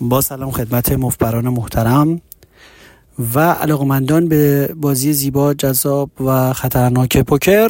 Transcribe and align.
با 0.00 0.20
سلام 0.20 0.50
خدمت 0.50 0.92
مفتبران 0.92 1.48
محترم 1.48 2.20
و 3.34 3.40
علاقمندان 3.40 4.28
به 4.28 4.74
بازی 4.76 5.12
زیبا 5.12 5.54
جذاب 5.54 6.10
و 6.20 6.52
خطرناک 6.52 7.18
پوکر. 7.18 7.68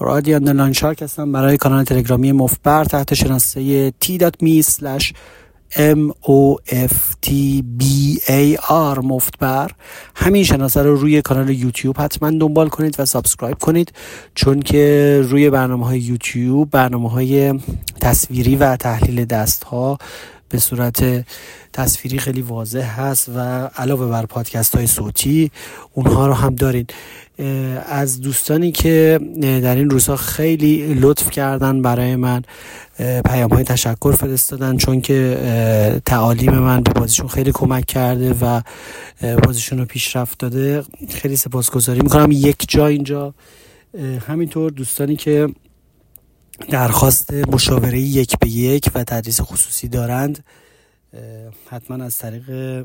رادین 0.00 0.44
دلان 0.44 0.72
شارک 0.72 1.02
هستم 1.02 1.32
برای 1.32 1.56
کانال 1.56 1.84
تلگرامی 1.84 2.32
مفتبر 2.32 2.84
تحت 2.84 3.14
شناسه 3.14 3.90
t.me 3.90 4.62
slash 4.62 5.12
m 5.76 6.12
o 6.22 6.56
f 6.66 6.94
t 7.26 7.30
b 7.78 7.84
a 8.26 8.56
r 8.68 8.98
مفتبر. 8.98 9.70
همین 10.14 10.44
شناسه 10.44 10.82
رو 10.82 10.96
روی 10.96 11.22
کانال 11.22 11.50
یوتیوب 11.50 12.00
حتما 12.00 12.30
دنبال 12.30 12.68
کنید 12.68 13.00
و 13.00 13.04
سابسکرایب 13.04 13.58
کنید 13.58 13.92
چون 14.34 14.60
که 14.60 15.20
روی 15.24 15.50
برنامه 15.50 15.86
های 15.86 16.00
یوتیوب 16.00 16.70
برنامه 16.70 17.10
های 17.10 17.60
تصویری 18.00 18.56
و 18.56 18.76
تحلیل 18.76 19.24
دست 19.24 19.64
ها 19.64 19.98
به 20.52 20.58
صورت 20.58 21.24
تصویری 21.72 22.18
خیلی 22.18 22.42
واضح 22.42 23.00
هست 23.00 23.28
و 23.36 23.38
علاوه 23.76 24.06
بر 24.06 24.26
پادکست 24.26 24.76
های 24.76 24.86
صوتی 24.86 25.50
اونها 25.92 26.26
رو 26.26 26.32
هم 26.32 26.54
دارین. 26.54 26.86
از 27.86 28.20
دوستانی 28.20 28.72
که 28.72 29.20
در 29.40 29.76
این 29.76 29.90
روزها 29.90 30.16
خیلی 30.16 30.94
لطف 30.94 31.30
کردن 31.30 31.82
برای 31.82 32.16
من 32.16 32.42
پیام 33.24 33.50
های 33.50 33.64
تشکر 33.64 34.12
فرستادن 34.12 34.76
چون 34.76 35.00
که 35.00 36.00
تعالیم 36.06 36.58
من 36.58 36.80
به 36.80 36.92
بازیشون 36.92 37.28
خیلی 37.28 37.52
کمک 37.54 37.86
کرده 37.86 38.34
و 38.40 38.60
بازیشون 39.44 39.78
رو 39.78 39.84
پیشرفت 39.84 40.38
داده. 40.38 40.82
خیلی 41.10 41.36
سپاسگزاری 41.36 42.00
می‌کنم. 42.00 42.28
یک 42.30 42.64
جا 42.68 42.86
اینجا. 42.86 43.34
همینطور 44.28 44.70
دوستانی 44.70 45.16
که 45.16 45.48
درخواست 46.70 47.32
مشاوره 47.32 48.00
یک 48.00 48.38
به 48.38 48.48
یک 48.48 48.90
و 48.94 49.04
تدریس 49.04 49.40
خصوصی 49.40 49.88
دارند. 49.88 50.44
حتما 51.70 52.04
از 52.04 52.16
طریق 52.16 52.84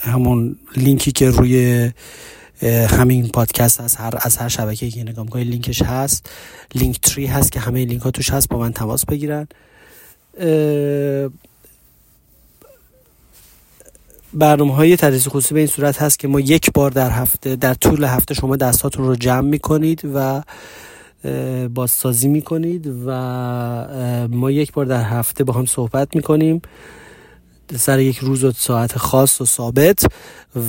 همون 0.00 0.56
لینکی 0.76 1.12
که 1.12 1.30
روی 1.30 1.90
همین 2.90 3.28
پادکست 3.28 3.80
هست 3.80 4.00
هر 4.00 4.14
از 4.20 4.36
هر 4.36 4.48
شبکه 4.48 4.90
که 4.90 5.02
نگاه 5.02 5.24
می‌کنید 5.24 5.48
لینکش 5.48 5.82
هست 5.82 6.30
لینک 6.74 7.00
تری 7.00 7.26
هست 7.26 7.52
که 7.52 7.60
همه 7.60 7.84
لینک 7.84 8.02
ها 8.02 8.10
توش 8.10 8.30
هست 8.30 8.48
با 8.48 8.58
من 8.58 8.72
تماس 8.72 9.04
بگیرن. 9.04 9.48
برنامه 14.34 14.74
های 14.74 14.96
تدریس 14.96 15.28
خصوصی 15.28 15.54
به 15.54 15.60
این 15.60 15.68
صورت 15.68 16.02
هست 16.02 16.18
که 16.18 16.28
ما 16.28 16.40
یک 16.40 16.72
بار 16.74 16.90
در 16.90 17.10
هفته 17.10 17.56
در 17.56 17.74
طول 17.74 18.04
هفته 18.04 18.34
شما 18.34 18.56
دستاتون 18.56 19.06
رو 19.06 19.16
جمع 19.16 19.48
می‌کنید 19.48 20.02
و 20.14 20.42
بازسازی 21.74 22.28
می‌کنید 22.28 22.92
و 23.06 24.28
ما 24.30 24.50
یک 24.50 24.72
بار 24.72 24.84
در 24.84 25.02
هفته 25.02 25.44
با 25.44 25.52
هم 25.52 25.66
صحبت 25.66 26.16
می‌کنیم. 26.16 26.62
سر 27.76 27.98
یک 28.00 28.18
روز 28.18 28.44
و 28.44 28.52
ساعت 28.52 28.98
خاص 28.98 29.40
و 29.40 29.44
ثابت 29.44 30.06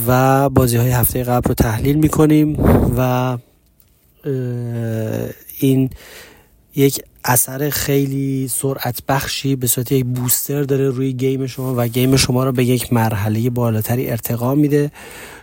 و 0.08 0.50
بازی 0.50 0.78
های 0.78 0.90
هفته 0.90 1.24
قبل 1.24 1.48
رو 1.48 1.54
تحلیل 1.54 1.96
می‌کنیم 1.96 2.60
و 2.98 3.38
این 5.60 5.90
یک 6.76 7.02
اثر 7.26 7.70
خیلی 7.70 8.48
سرعت 8.48 9.00
بخشی 9.08 9.56
به 9.56 9.68
صورت 9.68 9.92
یک 9.92 10.06
بوستر 10.06 10.64
داره 10.64 10.90
روی 10.90 11.14
گیم 11.14 11.48
شما 11.48 11.74
و 11.78 11.88
گیم 11.88 12.16
شما 12.16 12.44
رو 12.44 12.52
به 12.52 12.66
یک 12.66 12.94
مرحله 12.94 13.50
بالاتری 13.50 14.10
ارتقا 14.10 14.56
میده. 14.56 14.92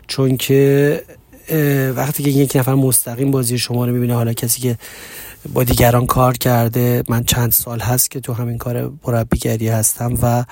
چون 0.06 0.36
که 0.36 1.02
وقتی 1.96 2.22
که 2.22 2.30
یک 2.30 2.56
نفر 2.56 2.74
مستقیم 2.74 3.30
بازی 3.30 3.58
شما 3.58 3.86
رو 3.86 3.92
می‌بینه 3.92 4.14
حالا 4.14 4.32
کسی 4.32 4.60
که 4.60 4.78
با 5.52 5.64
دیگران 5.64 6.06
کار 6.06 6.36
کرده 6.36 7.02
من 7.08 7.24
چند 7.24 7.52
سال 7.52 7.80
هست 7.80 8.10
که 8.10 8.20
تو 8.20 8.32
همین 8.32 8.58
کار 8.58 8.92
مربیگری 9.06 9.68
هستم 9.68 10.18
و 10.22 10.44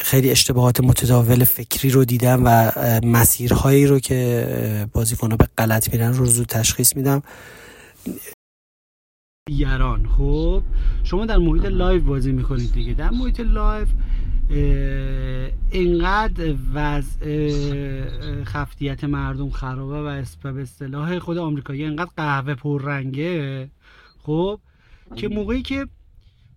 خیلی 0.00 0.30
اشتباهات 0.30 0.80
متداول 0.80 1.44
فکری 1.44 1.90
رو 1.90 2.04
دیدم 2.04 2.42
و 2.44 2.72
مسیرهایی 3.04 3.86
رو 3.86 3.98
که 3.98 4.88
بازیکنها 4.92 5.36
به 5.36 5.48
غلط 5.58 5.92
میرن 5.92 6.12
رو 6.12 6.26
زود 6.26 6.46
تشخیص 6.46 6.96
میدم. 6.96 7.22
دیگران 9.46 10.08
خب؟ 10.18 10.62
شما 11.04 11.26
در 11.26 11.36
محیط 11.36 11.64
لایو 11.64 12.02
بازی 12.02 12.32
می‌کنید 12.32 12.72
دیگه. 12.72 12.94
در 12.94 13.10
محیط 13.10 13.40
لایو 13.40 13.86
اینقدر 15.70 16.54
وضع 16.74 17.24
خفتیت 18.44 19.04
مردم 19.04 19.50
خرابه 19.50 19.94
و 19.94 20.22
به 20.52 20.62
اصطلاح 20.62 21.18
خود 21.18 21.38
آمریکایی 21.38 21.84
اینقدر 21.84 22.10
قهوه 22.16 22.54
پررنگه. 22.54 23.68
خب 24.22 24.60
که 25.16 25.28
موقعی 25.28 25.62
که 25.62 25.86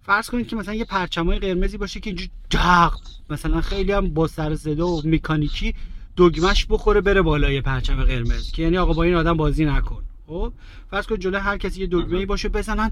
فرض 0.02 0.30
کنید 0.30 0.48
که 0.48 0.56
مثلا 0.56 0.74
یه 0.74 0.86
پرچمای 0.86 1.40
قرمزی 1.40 1.78
باشه 1.78 2.00
که 2.00 2.10
اینجور 2.10 2.30
جق 2.50 2.94
مثلا 3.30 3.62
خیلی 3.62 3.92
هم 3.92 4.14
با 4.14 4.28
سر 4.28 4.56
صدا 4.56 4.88
و 4.88 5.02
مکانیکی 5.06 5.76
دگمش 6.18 6.66
بخوره 6.70 7.02
بره 7.02 7.22
بالای 7.22 7.62
پرچم 7.62 8.04
قرمز 8.04 8.52
که 8.52 8.64
یعنی 8.64 8.78
آقا 8.78 8.94
با 8.94 9.04
این 9.04 9.16
آدم 9.16 9.38
بازی 9.38 9.66
نکن. 9.66 10.04
خب 10.28 10.54
فرض 10.92 11.08
کن 11.08 11.20
جلوی 11.20 11.40
هر 11.40 11.58
کسی 11.58 11.82
یه 11.82 11.88
دگمه 11.88 12.26
باشه 12.26 12.50
بزنن 12.50 12.92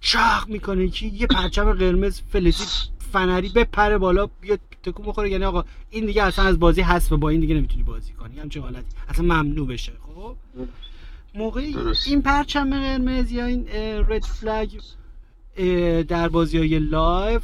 چاق 0.00 0.48
می‌کنه 0.48 0.88
که 0.88 1.06
یه 1.06 1.26
پرچم 1.26 1.72
قرمز 1.72 2.20
فلزی 2.20 2.64
فنری 3.14 3.48
بپره 3.48 3.98
بالا 3.98 4.26
بیاد 4.40 4.60
تکون 4.82 5.06
بخوره. 5.06 5.30
یعنی 5.30 5.44
آقا 5.44 5.64
این 5.90 6.06
دیگه 6.06 6.22
اصلا 6.22 6.44
از 6.44 6.58
بازی 6.58 6.80
هست 6.80 7.12
و 7.12 7.16
با 7.16 7.28
این 7.28 7.40
دیگه 7.40 7.54
نمی‌تونی 7.54 7.82
بازی 7.82 8.12
کنی. 8.12 8.38
همچه 8.38 8.60
حالتی. 8.60 8.86
اصلا 9.08 9.24
ممنوع 9.24 9.66
بشه. 9.66 9.92
خب؟ 10.06 10.36
موقعی 11.34 11.76
این 12.06 12.22
پرچم 12.22 12.70
قرمز 12.70 13.32
یا 13.32 13.46
این 13.46 13.66
red 14.08 14.24
flag 14.24 14.80
در 16.08 16.28
بازی 16.28 16.58
های 16.58 16.78
لایو 16.78 17.40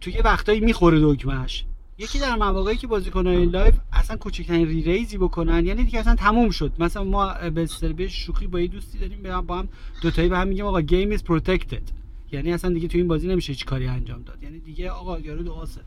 توی 0.00 0.18
وقتایی 0.24 0.60
می‌خوره 0.60 0.98
دکمش 1.02 1.64
یکی 1.98 2.18
در 2.18 2.36
مواقعی 2.36 2.76
که 2.76 2.86
بازیکنان 2.86 3.34
لایو 3.34 3.74
اصلا 3.92 4.16
کوچکترین 4.16 4.66
re-raise 4.66 4.82
ی 4.82 5.18
بکنن. 5.18 5.66
یعنی 5.66 5.84
دیگه 5.84 5.98
اصلا 5.98 6.14
تموم 6.14 6.50
شد. 6.50 6.72
مثلا 6.78 7.04
ما 7.04 7.34
به 7.50 7.68
به 7.96 8.08
شوخی 8.08 8.46
با 8.46 8.60
یه 8.60 8.66
دوستی 8.66 8.98
داریم 8.98 9.40
با 9.40 9.58
هم 9.58 9.68
دو 10.02 10.10
تایی 10.10 10.28
به 10.28 10.38
هم 10.38 10.48
میگیم 10.48 10.66
آقا 10.66 10.80
game 10.80 11.12
is 11.12 11.24
protected 11.24 12.01
یعنی 12.32 12.52
اصلا 12.52 12.72
دیگه 12.72 12.88
تو 12.88 12.98
این 12.98 13.08
بازی 13.08 13.28
نمیشه 13.28 13.52
هیچ 13.52 13.64
کاری 13.64 13.86
انجام 13.86 14.22
داد. 14.22 14.42
یعنی 14.42 14.58
دیگه 14.58 14.90
آقا 14.90 15.20
یارو 15.20 15.42
دو 15.42 15.52
آسه 15.52 15.80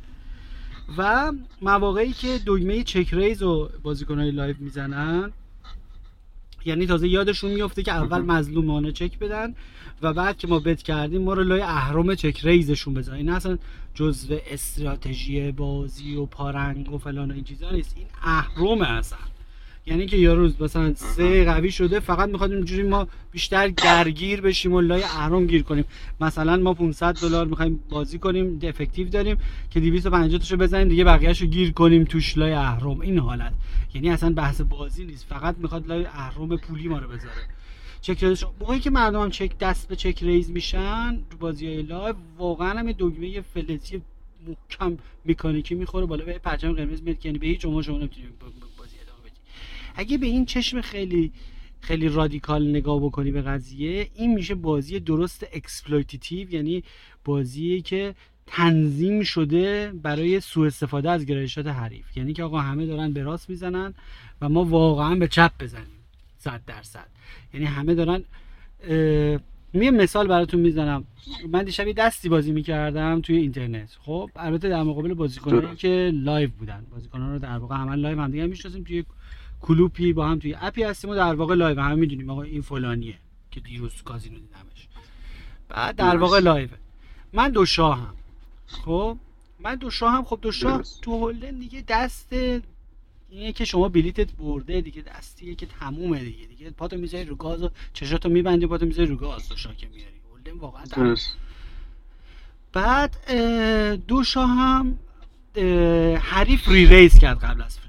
و 0.97 1.31
مواقعی 1.61 2.13
که 2.13 2.39
دگمه 2.45 2.83
check-raise 2.83 3.41
رو 3.41 3.69
بازیکنای 3.83 4.31
لایو 4.31 4.55
می‌زنن 4.59 5.31
یعنی 6.65 6.87
تازه 6.87 7.07
یادشون 7.07 7.51
میفته 7.51 7.83
که 7.83 7.91
اول 7.91 8.21
مظلومانه 8.21 8.91
چک 8.91 9.19
بدن 9.19 9.55
و 10.01 10.13
بعد 10.13 10.37
که 10.37 10.47
ما 10.47 10.59
bet 10.59 10.83
کردیم 10.83 11.21
ما 11.21 11.33
رو 11.33 11.43
لای 11.43 11.61
اهرم 11.61 12.15
check-raise 12.15 12.39
شون 12.43 12.93
بزنن. 12.93 13.15
این 13.15 13.29
اصلا 13.29 13.57
جزء 13.93 14.37
استراتژی 14.47 15.51
بازی 15.51 16.15
و 16.15 16.25
پارنگ 16.25 16.93
و 16.93 16.97
فلان 16.97 17.31
و 17.31 17.33
این 17.33 17.43
چیزا 17.43 17.71
نیست. 17.71 17.93
این 17.97 18.07
اهرم 18.23 18.81
اصلا. 18.81 19.19
یعنی 19.87 20.05
که 20.05 20.17
یارو 20.17 20.51
مثلا 20.59 20.93
سه 20.93 21.45
قوی 21.45 21.71
شده 21.71 21.99
فقط 21.99 22.29
می‌خواد 22.29 22.51
اینجوری 22.51 22.83
ما 22.83 23.07
بیشتر 23.31 23.67
درگیر 23.67 24.41
بشیم 24.41 24.73
و 24.73 24.81
لای 24.81 25.03
اهرم 25.03 25.47
گیر 25.47 25.63
کنیم. 25.63 25.85
مثلا 26.21 26.57
ما 26.57 26.73
500 26.73 27.13
دلار 27.13 27.45
می‌خوایم 27.45 27.79
بازی 27.89 28.19
کنیم 28.19 28.59
effective 28.63 29.09
داریم 29.09 29.37
که 29.71 29.79
250 29.79 30.39
تاشو 30.39 30.57
بزنیم 30.57 30.87
دیگه 30.87 31.03
بقیه‌شو 31.03 31.45
گیر 31.45 31.71
کنیم 31.71 32.03
توش 32.03 32.37
لای 32.37 32.51
اهرم. 32.51 33.01
این 33.01 33.19
حالت. 33.19 33.53
یعنی 33.93 34.09
اصلا 34.09 34.33
بحث 34.33 34.61
بازی 34.61 35.05
نیست. 35.05 35.25
فقط 35.25 35.55
می‌خواد 35.57 35.87
لای 35.87 36.05
اهرم 36.05 36.57
پولی 36.57 36.87
ما 36.87 36.97
رو 36.97 37.07
بذاره. 37.07 37.47
check-raise 38.01 38.43
موقعی 38.59 38.79
که 38.79 38.89
مردم 38.89 39.21
هم 39.21 39.29
چک 39.29 39.57
دست 39.57 39.87
به 39.87 39.95
check-raise 39.95 40.51
میشن 40.51 41.19
تو 41.29 41.37
بازی 41.37 41.67
های 41.67 41.81
لایو 41.81 42.15
واقعا 42.37 42.79
هم 42.79 42.91
دگمه 42.91 43.41
فلزی 43.41 44.01
محکم 44.47 44.97
مکانیکی 45.25 45.75
می‌خوره 45.75 46.05
بالا. 46.05 46.25
به 46.25 46.37
پرچم 46.37 46.73
قرمز 46.73 47.01
میاد 47.03 47.25
یعنی 47.25 47.37
به 47.37 47.47
هیچ 47.47 47.61
شما 47.61 47.81
شما 47.81 47.97
نمی‌تونید 47.97 48.29
اگه 49.95 50.17
به 50.17 50.25
این 50.25 50.45
چشم 50.45 50.81
خیلی 50.81 51.31
خیلی 51.81 52.09
رادیکال 52.09 52.69
نگاه 52.69 52.99
بکنی 52.99 53.31
به 53.31 53.41
قضیه 53.41 54.09
این 54.15 54.33
میشه 54.33 54.55
بازی 54.55 54.99
درست 54.99 55.45
exploitative 55.53 56.53
یعنی 56.53 56.83
بازی 57.25 57.81
که 57.81 58.15
تنظیم 58.47 59.23
شده 59.23 59.91
برای 60.03 60.39
سوء 60.39 60.67
استفاده 60.67 61.11
از 61.11 61.25
گرایشات 61.25 61.67
حریف. 61.67 62.17
یعنی 62.17 62.33
که 62.33 62.43
آقا 62.43 62.59
همه 62.59 62.85
دارن 62.85 63.13
به 63.13 63.23
راست 63.23 63.49
می‌زنن 63.49 63.93
و 64.41 64.49
ما 64.49 64.63
واقعا 64.63 65.15
به 65.15 65.27
چپ 65.27 65.51
بزنیم 65.59 65.99
صد 66.37 66.61
درصد. 66.67 67.07
یعنی 67.53 67.65
همه 67.65 67.95
دارن 67.95 68.23
یه 69.73 69.91
مثال 69.91 70.27
براتون 70.27 70.59
می‌زنم. 70.59 71.03
من 71.49 71.63
دیشب 71.63 71.91
دستی 71.91 72.29
بازی 72.29 72.51
می‌کردم 72.51 73.21
توی 73.21 73.37
اینترنت. 73.37 73.97
خب 73.99 74.29
البته 74.35 74.69
در 74.69 74.83
مقابل 74.83 75.13
بازیکنانی 75.13 75.75
که 75.75 76.11
لایو 76.13 76.49
بودن. 76.59 76.85
بازیکنان 76.91 77.33
رو 77.33 77.39
در 77.39 77.57
واقع 77.57 77.75
عمل 77.75 77.99
لایو 77.99 78.21
هم 78.21 78.31
دیگه 78.31 78.45
می‌شناسیم 78.45 78.83
توی 78.83 79.03
کلوپی 79.65 80.13
با 80.13 80.27
هم 80.27 80.39
توی 80.39 80.55
اپی 80.61 80.83
هستیم 80.83 81.09
و 81.09 81.15
در 81.15 81.35
واقع 81.35 81.55
لایو 81.55 81.81
هم 81.81 81.99
می‌دونیم 81.99 82.29
آقا 82.29 82.41
این 82.41 82.61
فلانیه 82.61 83.17
که 83.51 83.59
دیروز 83.59 84.01
کازینو 84.01 84.35
دیدمش. 84.35 84.87
بعد 85.69 85.95
در 85.95 86.17
واقع 86.17 86.39
لایو. 86.39 86.69
من 87.33 87.51
دو 87.51 87.65
شاهم. 87.65 88.13
خب؟ 88.67 89.17
من 89.59 89.75
دو 89.75 89.89
شاهم. 89.89 90.23
خب 90.23 90.39
دو 90.41 90.51
شاه 90.51 90.83
تو 91.01 91.11
هولدن 91.11 91.59
دیگه 91.59 91.83
دست 91.87 92.33
اینه 93.29 93.51
که 93.53 93.65
شما 93.65 93.89
بلیتت 93.89 94.31
برده 94.31 94.81
دیگه 94.81 95.01
دستیه 95.01 95.55
که 95.55 95.65
تمومه 95.65 96.19
دیگه. 96.19 96.45
دیگه 96.45 96.69
پاتو 96.69 96.97
می‌ذاری 96.97 97.25
رو 97.25 97.35
گاز 97.35 97.63
و 97.63 97.69
چشاتو 97.93 98.29
میبندی 98.29 98.67
پاتو 98.67 98.85
می‌ذاری 98.85 99.09
رو 99.09 99.15
گاز 99.15 99.49
تو 99.49 99.55
شاکه 99.57 99.87
میاری 99.87 100.15
هولدن 100.31 100.59
واقعا 100.59 101.15
بعد 102.73 103.31
دو 104.07 104.23
شاه 104.23 104.49
هم 104.49 104.99
حریف 106.17 106.67
re-raise 106.67 107.19
کرد 107.19 107.39
قبل 107.39 107.61
از 107.61 107.79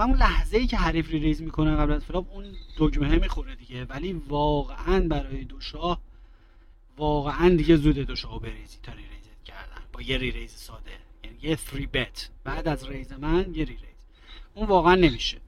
و 0.00 0.02
اون 0.02 0.16
لحظه 0.16 0.58
ای 0.58 0.66
که 0.66 0.76
حریف 0.76 1.10
re-raise 1.10 1.42
می‌کنه 1.42 1.76
قبل 1.76 1.92
از 1.92 2.04
flop 2.04 2.26
اون 2.32 2.44
دگمه 2.78 3.18
می‌خوره 3.18 3.54
دیگه. 3.54 3.84
ولی 3.84 4.12
واقعا 4.28 5.00
برای 5.00 5.44
دو 5.44 5.60
شاه 5.60 6.00
واقعا 6.98 7.48
دیگه 7.48 7.76
زود 7.76 7.98
دو 7.98 8.16
شاه 8.16 8.40
بریزی 8.40 8.78
تا 8.82 8.92
re-raise 8.92 8.98
ت 8.98 9.44
کردن. 9.44 9.82
با 9.92 10.02
یه 10.02 10.18
re-raise 10.18 10.50
ساده. 10.50 10.90
یعنی 11.24 11.36
یه 11.42 11.56
3 11.56 11.88
bet 11.92 12.28
بعد 12.44 12.68
از 12.68 12.88
raise 12.88 13.12
من 13.12 13.46
یه 13.54 13.64
re-raise 13.64 14.00
اون 14.54 14.66
واقعا 14.66 14.94
نمیشه. 14.94 15.38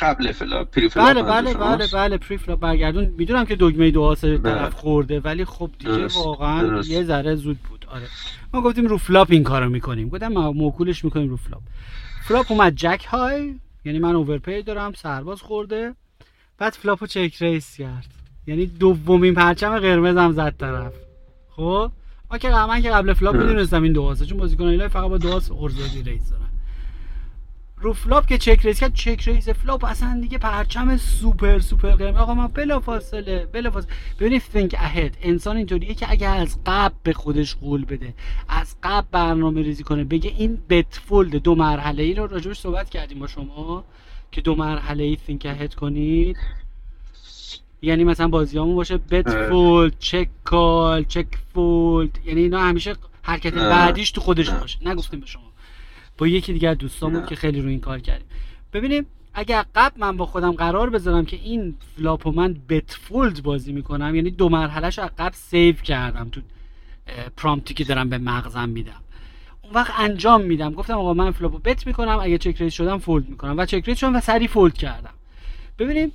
قبل 0.00 0.32
flop 0.32 0.70
preflop 0.70 1.06
بله 1.06 1.22
بله 1.22 1.54
بله 1.54 1.86
بله 1.92 2.18
preflop 2.18 2.60
برگردون. 2.60 3.14
می‌دونم 3.18 3.44
که 3.44 3.56
دگمه 3.56 3.90
دو 3.90 4.14
بله. 4.22 4.38
طرف 4.38 4.74
خورده 4.74 5.20
ولی 5.20 5.44
خب 5.44 5.70
دیگه 5.78 5.90
درست. 5.92 6.16
واقعا 6.16 6.62
درست. 6.62 6.90
یه 6.90 7.04
ذره 7.04 7.34
زود 7.34 7.58
بود. 7.58 7.86
آره. 7.88 8.06
ما 8.52 8.60
گفتیم 8.60 8.86
رو 8.86 8.96
فلاپ 8.96 9.28
این 9.30 9.42
کارو 9.42 9.68
می‌کنیم. 9.68 10.08
گفتم 10.08 10.28
موکولش 10.28 11.04
می‌کنیم 11.04 11.28
رو 11.28 11.36
فلاپ. 11.36 11.62
فلاپ 12.24 12.52
اومد 12.52 12.74
جک 12.76 13.04
های. 13.08 13.54
یعنی 13.84 13.98
من 13.98 14.14
اوورپی 14.14 14.62
دارم 14.62 14.92
سرباز 14.92 15.40
خورده. 15.40 15.94
بعد 16.58 16.72
فلاپو 16.72 17.06
چک 17.06 17.36
ریس 17.40 17.76
کرد. 17.76 18.06
یعنی 18.46 18.66
دومین 18.66 19.34
پرچم 19.34 19.78
قرمزم 19.78 20.32
زد 20.32 20.54
طرف. 20.58 20.94
خب؟ 21.50 21.90
من 22.30 22.82
که 22.82 22.90
قبل 22.90 23.12
فلاپ 23.12 23.34
می‌دونستم 23.34 23.82
این 23.82 23.92
دو 23.92 24.14
چون 24.14 24.38
بازیکن 24.38 24.64
اینا 24.64 24.88
فقط 24.88 25.10
با 25.10 25.18
دو 25.18 25.32
ارزادی 25.32 26.02
ریس 26.02 26.30
دارن. 26.30 26.49
رو 27.82 27.92
فلاپ 27.92 28.26
که 28.26 28.38
چک 28.38 28.60
ریس 28.62 28.80
کرد 28.80 28.94
چک 28.94 29.22
ریس 29.28 29.48
فلاپ 29.48 29.84
اصلا 29.84 30.18
دیگه 30.20 30.38
پرچم 30.38 30.96
سوپر 30.96 31.58
سوپر 31.58 31.90
قرمز 31.90 32.16
آقا 32.16 32.34
ما 32.34 32.48
بلا 32.48 32.80
فاصله 32.80 33.46
بلا 33.52 33.70
فاصله 33.70 33.92
ببینید 34.20 34.42
think 34.54 34.74
ahead. 34.74 35.16
انسان 35.22 35.56
اینطوریه 35.56 35.94
که 35.94 36.10
اگه 36.10 36.28
از 36.28 36.58
قبل 36.66 36.94
به 37.02 37.12
خودش 37.12 37.54
قول 37.54 37.84
بده 37.84 38.14
از 38.48 38.76
قبل 38.82 39.06
برنامه 39.12 39.62
ریزی 39.62 39.82
کنه 39.82 40.04
بگه 40.04 40.32
این 40.38 40.58
بت 40.68 41.00
فولد 41.06 41.36
دو 41.36 41.54
مرحله 41.54 42.02
ای 42.02 42.14
رو 42.14 42.26
راجبش 42.26 42.58
صحبت 42.58 42.90
کردیم 42.90 43.18
با 43.18 43.26
شما 43.26 43.84
که 44.32 44.40
دو 44.40 44.54
مرحله 44.54 45.04
ای 45.04 45.18
think 45.28 45.44
ahead 45.44 45.74
کنید. 45.74 46.36
یعنی 47.82 48.04
مثلا 48.04 48.28
بازیامون 48.28 48.76
باشه 48.76 48.96
بت 48.96 49.48
فولد 49.48 49.98
چک 49.98 50.28
کال 50.44 51.04
چک 51.04 51.26
فولد 51.54 52.18
یعنی 52.24 52.40
اینا 52.40 52.60
همیشه 52.60 52.94
حرکت 53.22 53.54
بعدیش 53.54 54.10
تو 54.10 54.20
خودش 54.20 54.50
باشه. 54.50 54.78
نگفتیم 54.88 55.20
به 55.20 55.26
شما. 55.26 55.49
با 56.20 56.26
یکی 56.26 56.52
دیگر 56.52 56.74
دوستان 56.74 57.12
بود 57.12 57.26
که 57.26 57.36
خیلی 57.36 57.60
رو 57.60 57.68
این 57.68 57.80
کار 57.80 57.98
کردیم. 57.98 58.26
ببینیم 58.72 59.06
اگر 59.34 59.64
قبل 59.74 60.00
من 60.00 60.16
با 60.16 60.26
خودم 60.26 60.52
قرار 60.52 60.90
بذارم 60.90 61.26
که 61.26 61.36
این 61.36 61.74
flop 61.96 62.25
و 62.25 62.32
من 62.32 62.56
bet 62.68 62.92
fold 62.92 63.42
بازی 63.42 63.72
می‌کنم 63.72 64.14
یعنی 64.14 64.30
دو 64.30 64.48
مرحلهش 64.48 64.98
رو 64.98 65.10
قبل 65.18 65.34
save 65.34 65.74
کردم 65.74 66.28
تو 66.28 66.40
prompt 67.36 67.69
ی 67.69 67.74
که 67.74 67.84
دارم 67.84 68.08
به 68.08 68.18
مغزم 68.18 68.68
میدم. 68.68 69.00
اون 69.62 69.72
وقت 69.72 69.94
انجام 69.98 70.42
میدم. 70.42 70.74
گفتم 70.74 70.94
آقا 70.94 71.14
من 71.14 71.30
flop 71.30 71.58
و 71.58 71.65
bet 71.65 71.86
می‌کنم 71.86 72.18
اگه 72.22 72.38
check-raise 72.38 72.72
شدم 72.72 72.98
fold 72.98 73.28
می‌کنم. 73.28 73.58
و 73.58 73.66
check-raise 73.66 73.98
شدم 73.98 74.16
و 74.16 74.20
سری 74.20 74.48
fold 74.48 74.74
کردم. 74.74 75.14
ببینیم 75.78 76.12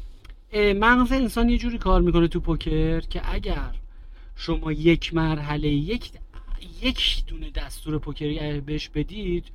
مغز 0.54 1.12
انسان 1.12 1.50
یه 1.50 1.58
جوری 1.58 1.78
کار 1.78 2.02
می‌کنه 2.02 2.28
تو 2.28 2.40
پوکر 2.40 3.00
که 3.00 3.34
اگر 3.34 3.72
شما 4.36 4.72
یک 4.72 5.14
مرحله 5.14 5.68
یک 5.68 6.12
یک 6.82 7.24
دونه 7.28 7.50
دستور 7.50 7.98
پوکری 7.98 8.62
بهش 8.62 8.90
بدید 8.90 9.46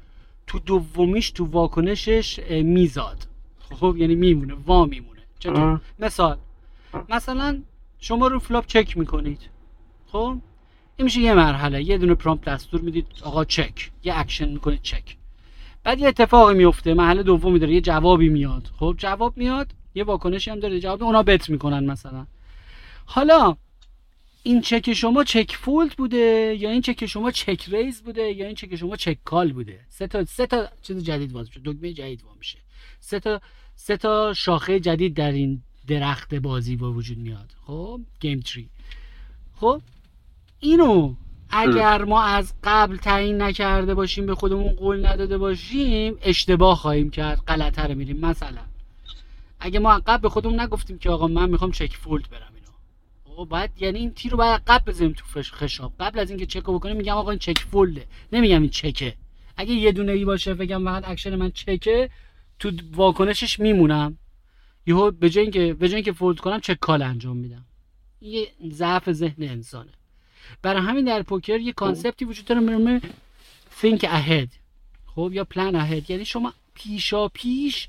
تو 0.51 0.59
دومیش 0.59 1.31
تو 1.31 1.45
واکنشش 1.45 2.39
میزاد. 2.51 3.27
خب 3.71 3.95
یعنی 3.99 4.15
میمونه 4.15 4.55
وا 4.67 4.85
میمونه. 4.85 5.21
چطور؟ 5.39 5.81
مثال. 5.99 6.39
مثلا 7.09 7.63
شما 7.99 8.27
رو 8.27 8.39
flop 8.39 8.67
check 8.67 8.97
می‌کنید. 8.97 9.41
خب؟ 10.13 10.39
این 10.97 11.05
میشه 11.05 11.21
یه 11.21 11.35
مرحله. 11.35 11.83
یه 11.83 11.99
دونه 11.99 12.15
prompt 12.15 12.45
دستور 12.45 12.81
می‌دید 12.81 13.07
آقا 13.23 13.45
چک. 13.45 13.91
یه 14.05 14.19
اکشن 14.19 14.49
می‌کنید 14.49 14.83
چک. 14.83 15.17
بعد 15.85 16.01
یه 16.01 16.09
اتفاقی 16.09 16.55
میفته 16.55 16.95
مرحله 16.95 17.23
دومی 17.23 17.59
داره 17.59 17.73
یه 17.73 17.81
جوابی 17.81 18.29
میاد. 18.29 18.71
خب؟ 18.79 18.95
جواب 18.99 19.37
میاد 19.37 19.73
یه 19.95 20.05
واکنشی 20.05 20.51
هم 20.51 20.61
داره. 20.61 20.81
جواب 20.81 21.03
اونا 21.03 21.23
bet 21.23 21.51
می‌کنن 21.51 21.91
مثلا. 21.91 22.27
حالا 23.07 23.57
این 24.43 24.61
چک 24.61 24.93
شما 24.93 25.25
check-fold 25.25 25.93
بوده 25.93 26.57
یا 26.61 26.71
این 26.71 26.81
چک 26.81 27.07
شما 27.07 27.31
check-raise 27.31 28.03
بوده 28.03 28.23
یا 28.23 28.47
این 28.47 28.55
چک 28.55 28.77
شما 28.77 28.97
check-call 28.97 29.53
بوده؟ 29.53 29.81
سه 29.89 30.07
تا 30.07 30.25
سه 30.25 30.47
تا 30.47 30.69
چیز 30.83 31.05
جدید 31.05 31.33
باز 31.33 31.47
میشه 31.47 31.61
دکمه 31.65 31.93
جدید 31.93 32.23
وا 32.23 32.35
میشه. 32.39 32.59
سه 33.01 33.21
تا 33.21 33.41
سه 33.75 33.97
تا 33.97 34.33
شاخه 34.33 34.81
جدید 34.81 35.15
در 35.15 35.33
این 35.33 35.63
درخت 35.87 36.35
بازی 36.35 36.77
با 36.77 36.93
وجود 36.93 37.19
میاد. 37.19 37.55
خب 37.67 38.01
گیم 38.21 38.41
تری 38.41 38.69
خب 39.57 39.83
اینو 40.61 41.15
اگر 41.51 42.05
ما 42.05 42.23
از 42.23 42.55
قبل 42.65 42.97
تعیین 42.97 43.43
نکرده 43.43 43.95
باشیم 43.95 44.27
به 44.27 44.35
خودمون 44.35 44.73
قول 44.73 45.07
نداده 45.07 45.39
باشیم 45.39 46.19
اشتباه 46.23 46.77
خواهیم 46.77 47.11
کرد 47.11 47.41
رو 47.79 47.95
میریم. 47.95 48.21
مثلا 48.21 48.63
اگه 49.61 49.79
ما 49.79 49.99
قبل 50.07 50.23
به 50.23 50.29
خودمون 50.29 50.61
نگفتیم 50.61 50.99
که 50.99 51.11
آقا 51.11 51.27
من 51.27 51.51
می‌خوام 51.51 51.71
چک 51.71 51.97
فولد 51.97 52.31
برم. 52.31 52.50
خب 53.41 53.49
باید 53.49 53.71
یعنی 53.81 53.99
این 53.99 54.15
تیر 54.15 54.33
رو 54.33 54.39
باید 54.39 54.63
قبل 54.67 54.93
بزنیم 54.93 55.13
تو 55.13 55.43
خشاب. 55.43 55.93
قبل 56.01 56.19
از 56.19 56.31
اینکه 56.31 56.47
چک 56.47 56.63
بکنیم 56.63 56.97
میگم 56.97 57.15
آقا 57.15 57.31
این 57.31 57.39
چک 57.39 57.59
فولده. 57.59 58.07
نمیگم 58.33 58.61
این 58.63 58.71
چکه. 58.71 59.15
اگه 59.57 59.73
یه 59.73 59.93
دونه 59.93 60.13
ای 60.13 60.25
باشه 60.25 60.55
بگم 60.55 60.85
فقط 60.85 61.09
اکشن 61.09 61.37
من 61.37 61.51
چکه 61.51 62.11
تو 62.59 62.73
واکنشش 62.93 63.61
میمونم. 63.61 64.19
یهو 64.87 65.11
به 65.11 65.31
جای 65.31 65.43
اینکه 65.43 65.75
به 65.75 65.89
جای 65.89 65.95
اینکه 65.95 66.13
fold 66.13 66.39
کنم 66.39 66.61
check-call 66.61 67.03
انجام 67.03 67.37
میدم. 67.37 67.65
یه 68.21 68.49
ضعف 68.73 69.13
ذهن 69.13 69.43
انسانه. 69.43 69.93
برای 70.63 70.83
همین 70.83 71.05
در 71.05 71.23
پوکر 71.23 71.61
یه 71.61 71.73
concept 71.73 72.18
ی 72.18 72.25
وجود 72.25 72.45
داره 72.45 72.61
به 72.61 73.01
think 73.81 74.01
ahead. 74.01 74.49
خب 75.07 75.31
یا 75.33 75.47
plan 75.55 75.75
ahead. 75.75 76.11
یعنی 76.11 76.25
شما 76.25 76.53
پیشا 76.75 77.29
پیش 77.29 77.89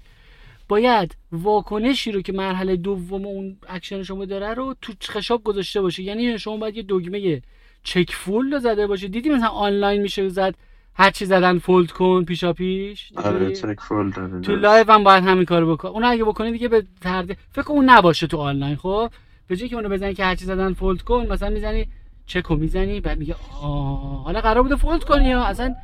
باید 0.71 1.15
واکنشی 1.31 2.12
رو 2.12 2.21
که 2.21 2.33
مرحله 2.33 2.75
دوم 2.75 3.25
اون 3.25 3.57
اکشن 3.69 4.03
شما 4.03 4.25
داره 4.25 4.53
رو 4.53 4.75
تو 4.81 4.94
خشاب 5.03 5.44
گذاشته 5.44 5.81
باشه. 5.81 6.03
یعنی 6.03 6.39
شما 6.39 6.57
باید 6.57 6.77
یه 6.77 6.83
دگمه 6.89 7.41
check 7.83 8.12
fold 8.12 8.54
رو 8.53 8.59
زده 8.59 8.88
باشه. 8.88 9.07
دیدی 9.07 9.29
مثلا 9.29 9.47
آنلاین 9.47 10.01
میشه 10.01 10.29
زد 10.29 10.56
هر 10.94 11.12
چی 11.12 11.25
زدن 11.25 11.57
fold 11.57 11.92
کن 11.91 12.23
پیشا 12.23 12.53
پیش؟ 12.53 13.12
آره 13.15 13.56
check 13.56 13.80
fold 13.80 14.42
تو 14.41 14.56
live 14.56 14.92
هم 14.91 15.03
باید 15.03 15.23
همین 15.23 15.45
کارو 15.45 15.75
بکن. 15.75 15.88
اون 15.88 16.03
اگه 16.03 16.23
بکنی 16.23 16.51
دیگه 16.51 16.68
به 16.68 16.83
تردید 17.01 17.38
فکر 17.51 17.71
اون 17.71 17.89
نباشه 17.89 18.27
تو 18.27 18.38
آنلاین 18.38 18.75
خب؟ 18.75 19.09
به 19.47 19.56
جای 19.56 19.69
که 19.69 19.75
اونو 19.75 19.89
بزنی 19.89 20.13
که 20.13 20.25
هر 20.25 20.35
چی 20.35 20.45
زدن 20.45 20.73
fold 20.74 21.01
کن 21.01 21.27
مثلا 21.29 21.50
می‌زنی 21.50 21.88
چکو 22.25 22.56
می‌زنی 22.56 23.01
بعد 23.01 23.18
میگه 23.18 23.35
آه 23.62 24.23
حالا 24.23 24.41
قرار 24.41 24.63
بوده 24.63 24.75
fold 24.75 25.04
کنی 25.03 25.29
یا؟ 25.29 25.44
اصلا 25.44 25.75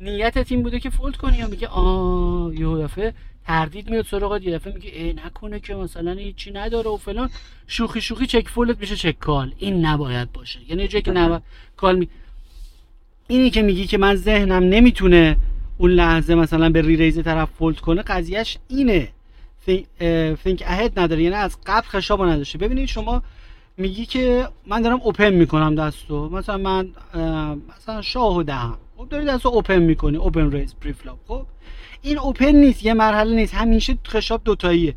نیت 0.00 0.38
تیم 0.38 0.62
بوده 0.62 0.80
که 0.80 0.90
fold 0.90 1.16
کنی 1.16 1.36
یا 1.36 1.46
میگه 1.46 1.68
آه 1.68 2.54
یه 2.54 2.66
دفعه 2.66 3.14
تردید 3.46 3.90
میاد 3.90 4.06
سراغت 4.06 4.42
یه 4.42 4.54
دفعه 4.54 4.74
میگه 4.74 4.90
ای 4.90 5.12
نکنه 5.12 5.60
که 5.60 5.74
مثلا 5.74 6.12
هیچی 6.12 6.50
نداره 6.50 6.90
و 6.90 6.96
فلان. 6.96 7.30
شوخی 7.66 8.00
شوخی 8.00 8.26
check 8.26 8.48
fold 8.48 8.74
ت 8.74 8.80
میشه 8.80 8.96
check 8.96 9.18
call. 9.18 9.52
این 9.58 9.86
نباید 9.86 10.32
باشه. 10.32 10.60
یعنی 10.68 10.88
جایی 10.88 11.02
که 11.02 11.10
نباید 11.10 11.42
call 11.76 11.96
می... 11.96 12.08
اینی 13.28 13.50
که 13.50 13.62
میگی 13.62 13.86
که 13.86 13.98
من 13.98 14.14
ذهنم 14.14 14.62
نمی‌تونه 14.62 15.36
اون 15.78 15.90
لحظه 15.90 16.34
مثلا 16.34 16.70
به 16.70 16.82
re-raise 16.82 17.22
طرف 17.22 17.48
fold 17.58 17.80
کنه 17.80 18.02
قضیهش 18.02 18.58
اینه. 18.68 19.08
think 19.66 20.62
ahead 20.66 20.98
نداره. 20.98 21.22
یعنی 21.22 21.36
از 21.36 21.58
قبل 21.66 21.86
خشاب 21.86 22.22
نداشته. 22.22 22.58
ببینید 22.58 22.88
شما 22.88 23.22
میگی 23.76 24.06
که 24.06 24.48
من 24.66 24.82
دارم 24.82 25.00
open 25.00 25.30
می‌کنم 25.30 25.74
دستو. 25.74 26.28
مثلا 26.28 26.58
من 26.58 26.88
مثلا 27.78 28.02
شاه 28.02 28.36
و 28.36 28.42
دهم. 28.42 28.78
خب 28.96 29.08
داری 29.08 29.26
دستو 29.26 29.48
open 29.48 29.78
می‌کنی 29.78 30.16
open 30.16 30.50
raise 30.50 30.74
pre-flop 30.80 31.18
خب 31.28 31.46
این 32.02 32.18
open 32.18 32.52
نیست 32.52 32.84
یه 32.84 32.94
مرحله 32.94 33.36
نیست 33.36 33.54
همیشه 33.54 33.98
خشاب 34.08 34.40
دوتاییه. 34.44 34.94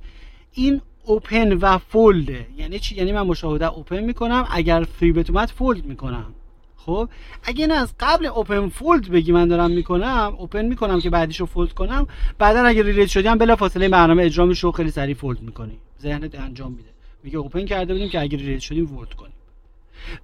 این 0.54 0.82
open 1.04 1.54
و 1.54 1.78
fold 1.78 2.34
ه 2.34 2.48
یعنی 2.58 2.80
چی؟ 2.80 2.96
یعنی 2.96 3.12
من 3.12 3.22
شاه 3.22 3.53
ده 3.53 3.74
open 3.74 4.00
می‌کنم 4.00 4.48
اگر 4.52 4.84
three-bet 4.84 5.30
اومد 5.30 5.50
fold 5.50 5.86
می‌کنم. 5.86 6.34
خب 6.78 7.10
اگه 7.44 7.64
این 7.64 7.72
از 7.72 7.94
قبل 8.00 8.26
open 8.26 8.70
fold 8.70 9.10
بگی 9.10 9.32
من 9.32 9.48
دارم 9.48 9.72
می‌کنم 9.72 10.36
open 10.38 10.66
می‌کنم 10.66 11.00
که 11.00 11.10
بعدیشو 11.10 11.46
fold 11.46 11.74
کنم 11.74 12.08
بعدا 12.38 12.64
اگه 12.64 12.84
re-raise 12.84 13.10
شدی 13.10 13.28
هم 13.28 13.38
بلا 13.38 13.56
فاصله 13.56 13.90
برنامه 13.90 14.24
اجرا 14.24 14.46
میشه 14.46 14.72
خیلی 14.72 14.92
سریع 14.92 15.16
fold 15.16 15.42
می‌کنی. 15.42 15.78
ذهنت 16.02 16.40
انجام 16.40 16.72
میده. 16.72 16.90
میگه 17.24 17.38
open 17.38 17.66
کرده 17.66 17.94
بودیم 17.94 18.10
که 18.10 18.22
اگه 18.22 18.38
re-raise 18.38 18.62
شدیم 18.62 18.86
fold 18.86 19.14
کنیم. 19.14 19.34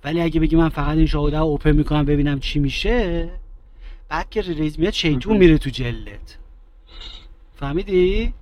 ولی 0.03 0.21
اگه 0.21 0.39
بگی 0.39 0.55
من 0.55 0.69
فقط 0.69 0.97
این 0.97 1.05
شاه 1.05 1.25
ده 1.25 1.37
open 1.37 1.71
می‌کنم 1.71 2.05
ببینم 2.05 2.39
چی 2.39 2.59
میشه 2.59 3.29
بعد 4.09 4.29
که 4.29 4.41
re-raise 4.41 4.79
میاد 4.79 4.93
شیطون 4.93 5.37
میره 5.37 5.57
تو 5.57 5.69
جلت. 5.69 6.37
فهمیدی؟ 7.55 8.33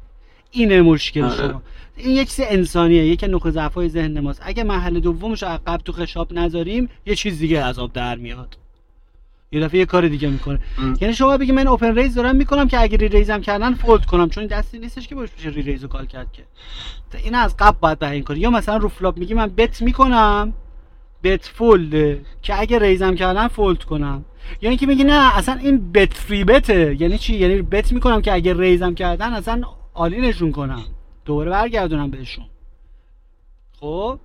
اینه 0.52 0.82
مشکل 0.82 1.24
آره. 1.24 1.36
شما. 1.36 1.62
این 1.98 2.16
یک 2.16 2.30
چیز 2.30 2.46
انسانیه 2.50 3.06
یک 3.06 3.26
نقطه 3.30 3.52
ضعف 3.52 3.74
های 3.74 3.90
ذهن 3.90 4.20
ماست. 4.20 4.42
اگه 4.44 4.64
محل 4.64 5.00
دومش 5.00 5.44
عقب 5.44 5.78
تو 5.78 5.92
خشاب 5.92 6.34
نذاریم 6.34 6.90
یه 7.06 7.16
چیز 7.16 7.40
دیگه 7.40 7.60
از 7.60 7.80
آب 7.80 7.94
در 7.94 8.16
میاد. 8.16 8.58
یه 9.52 9.60
دفعه 9.60 9.80
یه 9.80 9.86
کار 9.86 10.08
دیگه 10.08 10.30
می‌کنه. 10.30 10.60
یعنی 11.02 11.14
شما 11.14 11.38
بگی 11.38 11.52
من 11.52 11.68
open 11.68 11.96
raise 11.96 12.16
دارم 12.16 12.36
می‌کنم 12.36 12.68
که 12.68 12.82
اگه 12.82 12.98
re-raise 12.98 13.08
م 13.08 13.42
کردن 13.42 13.74
fold 13.74 14.06
کنم 14.06 14.30
چون 14.30 14.48
دستی 14.48 14.80
نیستش 14.80 15.08
که 15.08 15.16
باش 15.16 15.30
بشه 15.30 15.50
re-raise 15.50 15.62
و 15.62 15.88
call 15.88 16.06
کرد 16.06 16.32
که. 16.32 16.44
این 17.18 17.36
از 17.36 17.58
قبل 17.58 17.78
باید 17.80 18.04
این 18.04 18.24
کنی 18.24 18.40
یا 18.40 18.50
مثلا 18.50 18.78
رو 18.78 18.88
flop 18.88 19.18
میگی 19.18 19.34
من 19.34 19.48
bet 19.48 19.82
می‌کنم. 19.82 20.54
bet 21.24 21.46
fold 21.46 22.06
ه 22.06 22.22
که 22.42 22.60
اگه 22.60 22.80
raise 22.80 23.10
م 23.10 23.16
کردن 23.16 23.48
fold 23.48 23.84
کنم. 23.84 24.26
یا 24.62 24.70
اینکه 24.70 24.86
میگی 24.86 25.04
نه 25.04 25.38
اصلا 25.38 25.56
این 25.56 25.92
bet 25.92 26.14
three-bet 26.14 26.44
ه 26.44 27.02
یعنی 27.02 27.18
چی؟ 27.18 27.36
یعنی 27.36 27.62
bet 27.62 27.92
می‌کنم 27.92 28.22
که 28.22 28.34
اگه 28.34 28.54
raise 28.54 28.87
م 28.87 28.94
کردن 28.94 29.34
اصلا 29.34 29.62
all-in 29.94 30.22
شون 30.22 30.52
کنم. 30.52 30.84
دوباره 31.26 31.52
برگردونم 31.52 32.12
بهشون. 32.12 32.46
خب؟ 33.80 34.20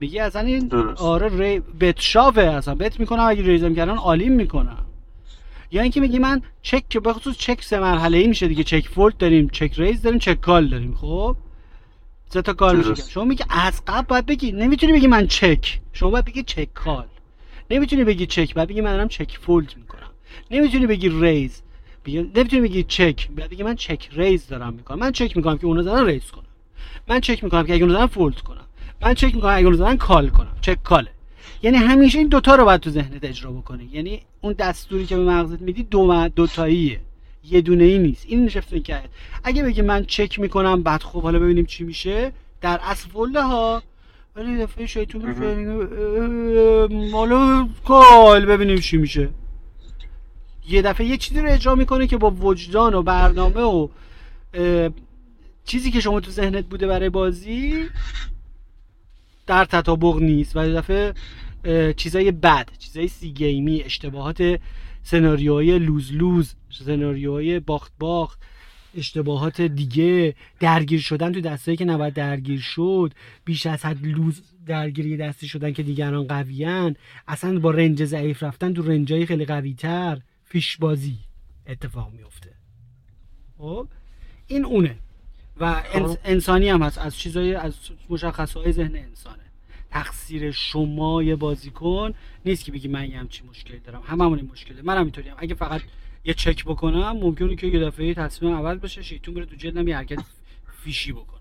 میگی 0.00 0.18
اصلا 0.18 0.42
این 0.42 0.68
درست. 0.68 1.02
آره 1.02 1.28
ری... 1.38 1.60
bet 1.80 2.00
shove 2.00 2.33
ه 2.33 2.40
اصلا. 2.40 2.74
bet 2.74 3.00
می‌کنم 3.00 3.26
اگه 3.28 3.42
raise 3.42 3.69
م 3.69 3.74
کردن 3.74 3.96
all-in 3.96 4.28
می‌کنم. 4.28 4.84
یا 5.70 5.82
اینکه 5.82 6.00
میگی 6.00 6.18
من 6.18 6.42
چک 6.62 6.88
که 6.88 7.00
به 7.00 7.12
خصوص 7.12 7.36
چک 7.36 7.62
سه 7.64 7.80
مرحله 7.80 8.18
ای 8.18 8.26
میشه 8.26 8.48
دیگه. 8.48 8.64
check 8.64 8.88
fold 8.88 9.16
داریم 9.16 9.48
check 9.48 9.72
raise 9.76 10.02
داریم 10.02 10.18
check 10.18 10.40
call 10.40 10.68
داریم. 10.68 10.94
خب؟ 10.94 11.36
سه 12.28 12.42
تا 12.42 12.52
کار 12.52 12.76
میشه. 12.76 12.94
شما 12.94 13.24
میگی 13.24 13.44
از 13.50 13.82
قبل 13.86 14.06
باید 14.06 14.26
بگی 14.26 14.52
نمی‌تونی 14.52 14.92
بگی 14.92 15.06
من 15.06 15.26
چک. 15.26 15.80
شما 15.92 16.10
باید 16.10 16.24
بگی 16.24 16.42
check 16.42 16.68
call. 16.74 17.06
نمی‌تونی 17.70 18.04
بگی 18.04 18.26
چک 18.26 18.54
باید 18.54 18.68
بگی 18.68 18.80
من 18.80 18.92
دارم 18.92 19.08
check 19.08 19.38
fold 19.40 19.74
می‌کنم. 19.76 20.10
نمی‌تونی 20.50 20.86
بگی 20.86 21.08
raise. 21.08 21.62
بگی 22.04 22.18
نمی‌تونی 22.18 22.62
بگی 22.62 22.82
چک 22.82 23.28
باید 23.30 23.50
بگی 23.50 23.62
من 23.62 23.76
check 23.76 24.08
raise 24.12 24.46
دارم 24.46 24.72
می‌کنم. 24.74 24.98
من 24.98 25.12
چک 25.12 25.36
می‌کنم 25.36 25.58
که 25.58 25.66
اونو 25.66 25.82
زدن 25.82 26.06
raise 26.06 26.30
کنم 26.30 26.44
من 27.08 27.20
چک 27.20 27.44
می‌کنم 27.44 27.66
که 27.66 27.74
اگه 27.74 27.84
اونو 27.84 27.94
زدن 27.94 28.06
fold 28.06 28.40
کنم 28.40 28.64
من 29.02 29.14
چک 29.14 29.34
می‌کنم 29.34 29.52
اگه 29.56 29.64
اونو 29.64 29.76
زدن 29.76 29.96
call 29.96 30.28
کنم 30.28 30.56
check 30.60 30.82
call 30.82 31.01
ه. 31.01 31.10
یعنی 31.62 31.76
همیشه 31.76 32.18
این 32.18 32.28
دوتا 32.28 32.54
رو 32.54 32.64
باید 32.64 32.80
تو 32.80 32.90
ذهنت 32.90 33.24
اجرا 33.24 33.50
بکنی. 33.50 33.88
یعنی 33.92 34.22
اون 34.40 34.52
دستوری 34.52 35.06
که 35.06 35.16
به 35.16 35.24
مغزت 35.24 35.60
میدی 35.60 35.82
دو 35.82 36.06
م- 36.06 36.28
دوتاییه. 36.28 37.00
یه 37.50 37.60
دونه 37.60 37.84
ای 37.84 37.98
نیست. 37.98 38.24
این 38.28 38.44
نشفت 38.44 38.82
کرد. 38.82 39.08
اگه 39.44 39.62
بگی 39.62 39.82
من 39.82 40.04
چک 40.04 40.38
می‌کنم 40.38 40.82
بعد 40.82 41.02
خب 41.02 41.22
حالا 41.22 41.38
ببینیم 41.38 41.66
چی 41.66 41.84
میشه. 41.84 42.32
در 42.60 42.80
اصل 42.82 43.08
فله 43.08 43.42
ها. 43.42 43.82
ولی 44.36 44.56
دفعه 44.56 44.86
شیطون 44.86 45.22
حالا 47.12 47.68
کال 47.84 48.46
ببینیم 48.46 48.78
چی 48.78 48.96
میشه. 48.96 49.28
یه 50.68 50.82
دفعه 50.82 51.06
یه 51.06 51.16
چیزی 51.16 51.40
رو 51.40 51.50
اجرا 51.50 51.74
می‌کنه 51.74 52.06
که 52.06 52.16
با 52.16 52.30
وجدان 52.30 52.94
و 52.94 53.02
برنامه 53.02 53.60
و 53.60 53.88
چیزی 55.64 55.90
که 55.90 56.00
شما 56.00 56.20
تو 56.20 56.30
ذهنت 56.30 56.64
بوده 56.64 56.86
برای 56.86 57.08
بازی 57.08 57.86
در 59.46 59.64
تطابق 59.64 60.16
نیست. 60.16 60.56
و 60.56 60.66
یه 60.66 60.74
دفعه 60.74 61.14
چیزای 61.92 62.30
بد 62.30 62.68
چیزای 62.78 63.08
سی 63.08 63.32
گیمی 63.32 63.82
اشتباهات 63.82 64.60
سناریوهای 65.08 65.78
لوز 65.78 66.12
لوز 66.12 66.54
سناریوهای 66.70 67.60
باخت 67.60 67.92
باخت 67.98 68.38
اشتباهات 68.94 69.60
دیگه 69.60 70.34
درگیر 70.60 71.00
شدن 71.00 71.32
تو 71.32 71.40
دستایی 71.40 71.76
که 71.76 71.84
نباید 71.84 72.14
درگیر 72.14 72.60
شد 72.60 73.12
بیش 73.44 73.66
از 73.66 73.84
حد 73.84 74.06
لوز 74.06 74.42
درگیری 74.66 75.16
دستی 75.16 75.48
شدن 75.48 75.72
که 75.72 75.82
دیگران 75.82 76.26
قویان 76.26 76.96
اصلا 77.28 77.58
با 77.58 77.70
رنج 77.70 78.04
ضعیف 78.04 78.42
رفتن 78.42 78.74
تو 78.74 78.82
رنجای 78.82 79.26
خیلی 79.26 79.44
قوی 79.44 79.74
تر 79.74 80.20
فیش 80.44 80.76
بازی 80.76 81.18
اتفاق 81.66 82.12
میفته 82.12 82.50
خب 83.58 83.88
این 84.46 84.64
اونه. 84.64 84.96
و 85.60 85.82
انس- 85.94 86.16
انسانی 86.24 86.68
هم 86.68 86.82
هست. 86.82 86.98
از 86.98 87.16
چیزای 87.16 87.54
از 87.54 87.74
مشخصه 88.08 88.60
های 88.60 88.72
ذهن 88.72 88.96
انسانه. 88.96 89.47
تقصیر 89.90 90.50
شما 90.50 91.22
یه 91.22 91.36
بازیکن 91.36 92.14
نیست 92.44 92.64
که 92.64 92.72
بگی 92.72 92.88
من 92.88 93.10
یه 93.10 93.18
همچین 93.18 93.46
مشکلی 93.48 93.78
دارم. 93.78 94.02
هممون 94.06 94.38
این 94.38 94.48
مشکله. 94.52 94.82
منم 94.82 95.02
اینطوریم 95.02 95.34
اگه 95.38 95.54
فقط 95.54 95.80
یه 96.24 96.34
چک 96.34 96.64
بکنم 96.64 97.12
ممکنه 97.12 97.56
که 97.56 97.66
یه 97.66 97.80
دفعه 97.80 98.14
تصمیم 98.14 98.54
عوض 98.54 98.78
بشه 98.78 99.02
شیطون 99.02 99.34
بره 99.34 99.46
تو 99.46 99.56
جلدم 99.56 99.88
یه 99.88 99.96
حرکت 99.96 100.24
fishy 100.82 101.12
بکنم 101.12 101.37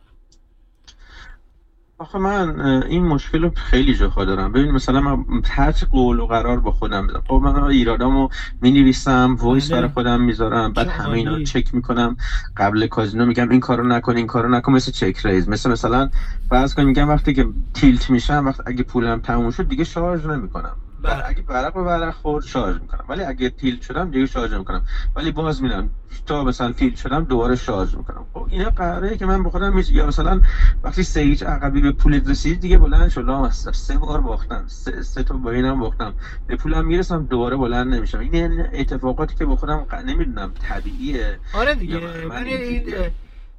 آخه 1.99 2.17
من 2.17 2.59
این 2.61 3.05
مشکل 3.05 3.41
رو 3.41 3.51
خیلی 3.55 3.95
جاها 3.95 4.25
دارم 4.25 4.51
ببین 4.51 4.71
مثلا 4.71 4.99
من 4.99 5.41
هرچی 5.49 5.85
قول 5.85 6.19
و 6.19 6.25
قرار 6.25 6.59
با 6.59 6.71
خودم 6.71 7.07
بدم 7.07 7.21
خب 7.27 7.33
من 7.43 7.63
ایرادامو 7.63 8.27
می 8.61 8.71
نویسم 8.71 9.35
voice 9.39 9.67
بله. 9.67 9.77
برای 9.77 9.87
خودم 9.87 10.21
می‌ذارم 10.21 10.73
بعد 10.73 10.87
همه 10.87 11.11
اینا 11.11 11.35
رو. 11.35 11.43
چک 11.43 11.73
می‌کنم 11.73 12.15
قبل 12.57 12.85
کازینو 12.85 13.25
میگم 13.25 13.49
این 13.49 13.59
کارو 13.59 13.87
نکن 13.87 14.17
این 14.17 14.27
کارو 14.27 14.49
نکن 14.49 14.71
مثل 14.71 14.91
check 14.91 15.25
raise 15.25 15.49
مثل 15.49 15.69
مثلا 15.71 16.09
فرض 16.49 16.73
کن 16.73 16.83
میگم 16.83 17.09
وقتی 17.09 17.33
که 17.33 17.45
tilt 17.73 18.09
میشم 18.09 18.43
وقت 18.45 18.59
اگه 18.65 18.83
پولم 18.83 19.19
تموم 19.19 19.49
شد 19.49 19.67
دیگه 19.67 19.83
شارژ 19.83 20.25
نمی‌کنم. 20.25 20.77
اگه 21.03 21.41
ورق 21.41 21.73
به 21.73 21.83
ورق 21.83 22.13
خورد 22.13 22.45
شارژ 22.45 22.81
می‌کنم. 22.81 23.05
ولی 23.09 23.23
اگه 23.23 23.49
tilt 23.49 23.81
شدم 23.81 24.11
دیگه 24.11 24.25
شارژ 24.25 24.53
نمی‌کنم. 24.53 24.85
ولی 25.15 25.31
باز 25.31 25.61
میرم 25.61 25.89
تا 26.25 26.43
مثلا 26.43 26.71
tilt 26.71 26.95
شدم 26.95 27.23
دوباره 27.23 27.55
شارژ 27.55 27.95
می‌کنم. 27.95 28.25
خب 28.33 28.47
اینا 28.49 28.69
قراره 28.69 29.17
که 29.17 29.25
من 29.25 29.43
به 29.43 29.49
خودم 29.49 29.75
میز... 29.75 29.89
یا 29.89 30.07
مثلا 30.07 30.41
وقتی 30.83 31.03
سه 31.03 31.19
هیچ 31.19 31.43
عقبی 31.43 31.81
به 31.81 31.91
پول 31.91 32.29
رسید 32.29 32.59
دیگه 32.59 32.77
بلند 32.77 33.09
شدم 33.09 33.45
هستم 33.45 33.71
سه 33.71 33.97
بار 33.97 34.21
باختم. 34.21 34.63
سه, 34.67 35.01
سه 35.01 35.23
تا 35.23 35.37
با 35.37 35.51
اینم 35.51 35.79
باختم. 35.79 36.13
به 36.47 36.55
پولم 36.55 36.85
می‌رسم 36.85 37.25
دوباره 37.25 37.55
بلند 37.55 37.93
نمیشم. 37.93 38.19
این 38.19 38.33
یعنی 38.33 38.61
اتفاقاتی 38.73 39.35
که 39.35 39.45
با 39.45 39.55
خودم 39.55 39.77
ق... 39.77 39.95
نمی‌دونم 39.95 40.53
طبیعیه. 40.69 41.39
آره 41.53 41.75
دیگه. 41.75 41.97
اه، 41.97 43.09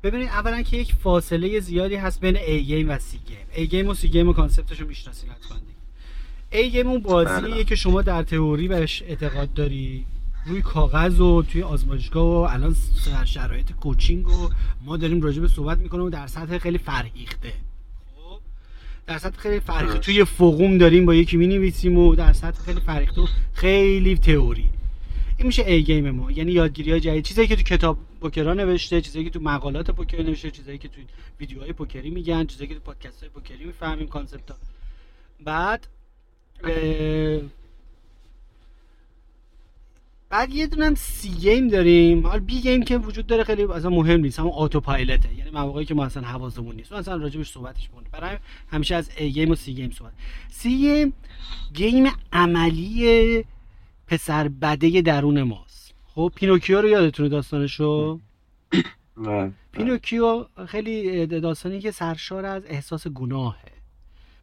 ببینید 0.02 0.28
اولا 0.28 0.62
که 0.62 0.76
یک 0.76 0.94
فاصله 0.94 1.60
زیادی 1.60 1.96
هست 1.96 2.20
بین 2.20 2.36
A 2.36 2.64
game 2.64 2.90
و 2.90 2.98
C 2.98 3.18
game 3.18 3.46
A 3.52 3.66
game 3.66 3.88
و 3.88 3.94
C 3.94 4.08
game 4.08 4.28
و 4.28 4.32
concept 4.32 4.70
شو 4.70 4.86
می‌شناسین 4.86 5.30
حتما 5.30 5.58
game 6.52 6.86
اون 6.86 7.00
بازیه 7.00 7.40
بله. 7.40 7.64
که 7.64 7.74
شما 7.74 8.02
در 8.02 8.22
تئوری 8.22 8.68
بهش 8.68 9.02
اعتقاد 9.02 9.54
داری 9.54 10.04
روی 10.46 10.62
کاغذ 10.62 11.20
و 11.20 11.42
توی 11.42 11.62
آزمایشگاه 11.62 12.24
و 12.24 12.54
الان 12.54 12.76
در 13.06 13.24
شرایط 13.24 13.72
coaching 13.72 14.28
و 14.28 14.50
ما 14.84 14.96
داریم 14.96 15.20
راجع 15.20 15.40
به 15.40 15.48
صحبت 15.48 15.78
می‌کنیم 15.78 16.04
و 16.04 16.10
در 16.10 16.26
سطح 16.26 16.58
خیلی 16.58 16.78
فرهیخته. 16.78 17.52
خب؟ 18.16 18.40
در 19.06 19.18
سطح 19.18 19.38
خیلی 19.38 19.60
فرهیخته. 19.60 19.98
توی 19.98 20.24
forum 20.24 20.78
داریم 20.78 21.06
با 21.06 21.14
یکی 21.14 21.36
می‌نویسیم 21.36 21.98
و 21.98 22.14
در 22.14 22.32
سطح 22.32 22.62
خیلی 22.62 22.80
فرهیخته 22.80 23.20
و 23.20 23.26
خیلی 23.52 24.16
تئوری. 24.16 24.68
این 25.36 25.46
میشه 25.46 25.64
A 25.66 25.82
game 25.82 26.10
ما. 26.10 26.30
یعنی 26.30 26.52
یادگیری 26.52 26.90
های 26.90 27.00
جدید. 27.00 27.24
چیزایی 27.24 27.48
که 27.48 27.56
تو 27.56 27.62
کتاب 27.62 27.98
پوکرا 28.20 28.54
نوشته 28.54 29.00
چیزایی 29.00 29.24
که 29.24 29.30
تو 29.30 29.40
مقالات 29.40 29.90
پوکر 29.90 30.22
نوشته 30.22 30.50
چیزایی 30.50 30.78
که 30.78 30.88
تو 30.88 31.00
ویدیوهای 31.40 31.72
پوکری 31.72 32.10
میگن 32.10 32.46
چیزایی 32.46 32.68
که 32.68 32.74
تو 32.74 32.80
پادکست 32.80 33.20
های 33.20 33.28
پوکری 33.28 33.64
می‌فهمیم 33.64 34.06
concept 34.06 34.50
ها 34.50 34.56
بعد 35.44 35.86
بعد 40.30 40.54
یه 40.54 40.66
دونه 40.66 40.94
C 40.94 41.28
game 41.28 41.68
داریم. 41.68 42.26
حالا 42.26 42.40
B 42.40 42.60
game 42.60 42.82
که 42.82 42.98
وجود 42.98 43.26
داره 43.26 43.44
خیلی 43.44 43.62
اصلا 43.62 43.90
مهم 43.90 44.20
نیست. 44.20 44.38
همون 44.38 44.52
autopilot 44.54 44.80
ه 44.80 45.34
یعنی 45.34 45.50
مواقعی 45.50 45.84
که 45.84 45.94
ما 45.94 46.04
اصلا 46.04 46.22
حواسمون 46.22 46.76
نیست. 46.76 46.92
اصلا 46.92 47.16
راجبش 47.16 47.52
صحبتمونه 47.52 48.06
برای 48.12 48.36
همیشه 48.72 48.94
از 48.94 49.10
A 49.16 49.32
game 49.32 49.50
و 49.50 49.54
C 49.54 49.74
game 49.74 49.90
صحبت. 49.90 50.12
C 50.48 50.78
game 50.78 51.12
game 51.74 52.12
عملی 52.32 53.44
پسر 54.06 54.48
بده 54.48 55.02
درون 55.02 55.42
ماست. 55.42 55.94
خب 56.14 56.32
پینوکیو 56.34 56.80
رو 56.80 56.88
یادتونه 56.88 57.28
داستانشو؟ 57.28 58.20
و 59.16 59.50
پینوکیو 59.72 60.46
خیلی 60.66 61.26
داستانی 61.26 61.80
که 61.80 61.90
سرشار 61.90 62.46
از 62.46 62.62
احساس 62.66 63.08
گناهه. 63.08 63.77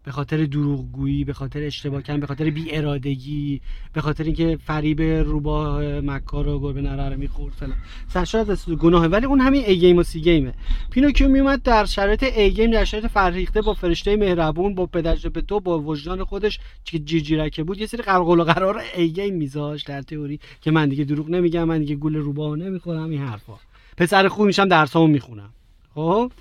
به 0.06 0.12
خاطر 0.12 0.46
دروغگویی 0.46 1.24
به 1.24 1.34
خاطر 1.34 1.64
اشتباه 1.64 2.02
کردن 2.02 2.20
به 2.20 2.28
خاطر 2.28 2.50
بی 2.50 2.76
ارادگی 2.76 3.62
به 3.94 4.02
خاطر 4.02 4.24
اینکه 4.24 4.58
فریب 4.66 5.02
روباه 5.02 5.82
مکار 6.02 6.48
و 6.48 6.60
گربه 6.60 6.82
نره 6.82 7.10
رو 7.10 7.18
می‌خورد 7.20 7.54
فلان. 7.54 7.76
سرشار 8.08 8.52
از 8.52 8.70
گناهه. 8.70 9.08
ولی 9.08 9.26
اون 9.26 9.40
همین 9.40 9.64
A 9.66 9.80
game 9.80 9.98
و 9.98 10.04
C 10.04 10.22
game 10.22 10.47
ه 10.47 10.54
پینوکیو 10.92 11.30
میومد 11.30 11.62
در 11.62 11.86
شرایط 11.86 12.24
A 12.24 12.52
game 12.52 12.72
در 12.72 12.86
شرایط 12.86 13.08
فرهیخته 13.08 13.62
با 13.62 13.74
فرشته 13.74 14.18
مهربون 14.18 14.76
با 14.76 14.86
پدر 14.86 15.16
ژپتو 15.34 15.60
با 15.60 15.80
وجدان 15.80 16.24
خودش 16.24 16.60
که 16.86 17.00
جیجیرکه 17.00 17.64
بود 17.64 17.78
یه 17.78 17.86
سری 17.86 18.02
قول 18.02 18.40
و 18.40 18.44
قرار 18.44 18.82
A 18.96 19.10
game 19.10 19.36
میذاشت 19.36 19.88
در 19.88 20.02
تئوری 20.02 20.40
که 20.62 20.72
من 20.72 20.90
دیگه 20.90 21.04
دروغ 21.04 21.30
نمیگم 21.30 21.64
من 21.64 21.80
دیگه 21.80 21.96
گول 21.96 22.16
روباه 22.16 22.56
نمی‌خورم 22.56 23.10
این 23.10 23.22
حرفا. 23.22 23.54
پسر 23.98 24.28
خوب 24.28 24.46
میشم 24.46 24.68
درسامو 24.68 25.08
می‌خونم. 25.08 25.50
خب؟ 25.96 26.32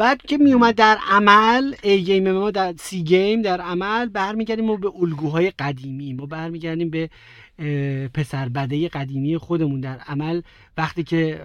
بعد 0.00 0.22
که 0.22 0.38
میومد 0.38 0.74
در 0.74 0.98
عمل 1.10 1.74
ای 1.82 2.02
گیم 2.02 2.32
ما 2.32 2.50
در 2.50 2.74
سی 2.78 3.04
گیم 3.04 3.42
در 3.42 3.60
عمل 3.60 4.08
برمیگردیم 4.08 4.64
ما 4.64 4.76
به 4.76 4.92
الگوهای 4.96 5.50
قدیمی. 5.50 6.12
ما 6.12 6.26
برمیگردیم 6.26 6.90
به 6.90 7.10
پسر 8.14 8.48
بده 8.48 8.88
قدیمی 8.88 9.38
خودمون 9.38 9.80
در 9.80 9.98
عمل. 9.98 10.40
وقتی 10.76 11.02
که 11.02 11.40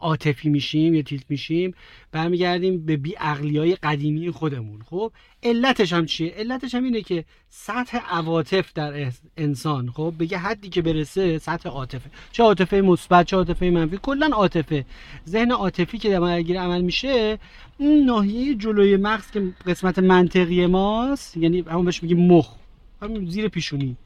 عاطفی 0.00 0.48
میشیم 0.48 0.94
یا 0.94 1.02
تیلت 1.02 1.24
میشیم 1.28 1.74
برمیگردیم 2.12 2.86
به 2.86 2.96
بی 2.96 3.14
های 3.14 3.74
قدیمی 3.74 4.30
خودمون. 4.30 4.82
خب 4.82 5.12
علتش 5.42 5.92
هم 5.92 6.06
چیه؟ 6.06 6.34
علتش 6.36 6.74
هم 6.74 6.84
اینه 6.84 7.02
که 7.02 7.24
سطح 7.48 7.98
عواطف 7.98 8.72
در 8.72 9.12
انسان 9.36 9.90
خب 9.90 10.14
به 10.18 10.32
یه 10.32 10.38
حدی 10.38 10.68
که 10.68 10.82
برسه 10.82 11.38
سطح 11.38 11.68
عاطفه. 11.68 12.10
چه 12.32 12.42
عاطفه 12.42 12.80
مثبت 12.80 13.26
چه 13.26 13.36
عاطفه 13.36 13.70
منفی 13.70 13.98
کلا 14.02 14.30
عاطفه. 14.32 14.84
ذهن 15.28 15.52
عاطفی 15.52 15.98
که 15.98 16.08
درگیر 16.10 16.60
عمل 16.60 16.80
میشه 16.80 17.38
اون 17.78 18.04
ناحیه 18.04 18.54
جلوی 18.54 18.96
مغز 18.96 19.30
که 19.30 19.52
قسمت 19.66 19.98
منطقی 19.98 20.66
ماست 20.66 21.36
یعنی 21.36 21.60
همون 21.60 21.84
بهش 21.84 22.02
میگیم 22.02 22.26
مخ. 22.26 22.54
همون 23.02 23.26
زیر 23.26 23.48
پیشونی. 23.48 23.96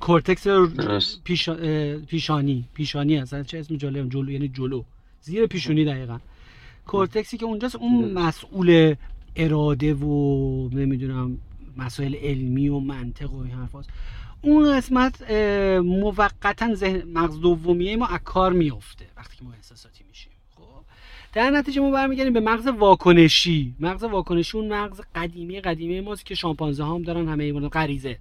کورتکس. 0.00 0.46
پیشا- 1.24 1.48
اه، 1.48 1.96
پیشانی. 1.96 2.64
پیشانی 2.74 3.16
هست. 3.16 3.42
چه 3.42 3.58
اسم 3.58 3.76
جالب 3.76 4.08
جلو 4.08 4.30
یعنی 4.30 4.48
جلو. 4.48 4.84
زیر 5.20 5.46
پیشونی 5.46 5.84
دقیقا. 5.84 6.18
کورتکسی 6.86 7.36
که 7.36 7.46
اونجاست 7.46 7.76
اون 7.76 8.12
مسئول 8.12 8.94
اراده 9.36 9.94
و 9.94 10.68
نمی‌دونم 10.72 11.38
مسائل 11.76 12.14
علمی 12.14 12.68
و 12.68 12.78
منطق 12.78 13.32
و 13.32 13.38
این 13.38 13.50
حرفاست. 13.50 13.90
اون 14.42 14.76
قسمت 14.76 15.30
موقتا 15.80 16.74
ذهن 16.74 17.02
مغز 17.12 17.40
دومیه 17.40 17.96
ما 17.96 18.06
از 18.06 18.20
کار 18.24 18.52
میفته 18.52 19.06
وقتی 19.16 19.36
که 19.36 19.44
ما 19.44 19.52
احساساتی 19.52 20.04
میشیم. 20.08 20.32
خب؟ 20.54 20.62
در 21.32 21.50
نتیجه 21.50 21.80
ما 21.80 21.90
برمیگردیم 21.90 22.32
به 22.32 22.40
مغز 22.40 22.66
واکنشی. 22.66 23.74
مغز 23.80 24.04
واکنشی 24.04 24.58
اون 24.58 24.72
مغز 24.72 25.00
قدیمی 25.14 25.60
قدیمی 25.60 26.00
ماست 26.00 26.26
که 26.26 26.34
شامپانزه 26.34 26.84
هم 26.84 27.02
دارن 27.02 27.28
همه 27.28 27.44
ایمان 27.44 27.68
غریزه. 27.68 28.18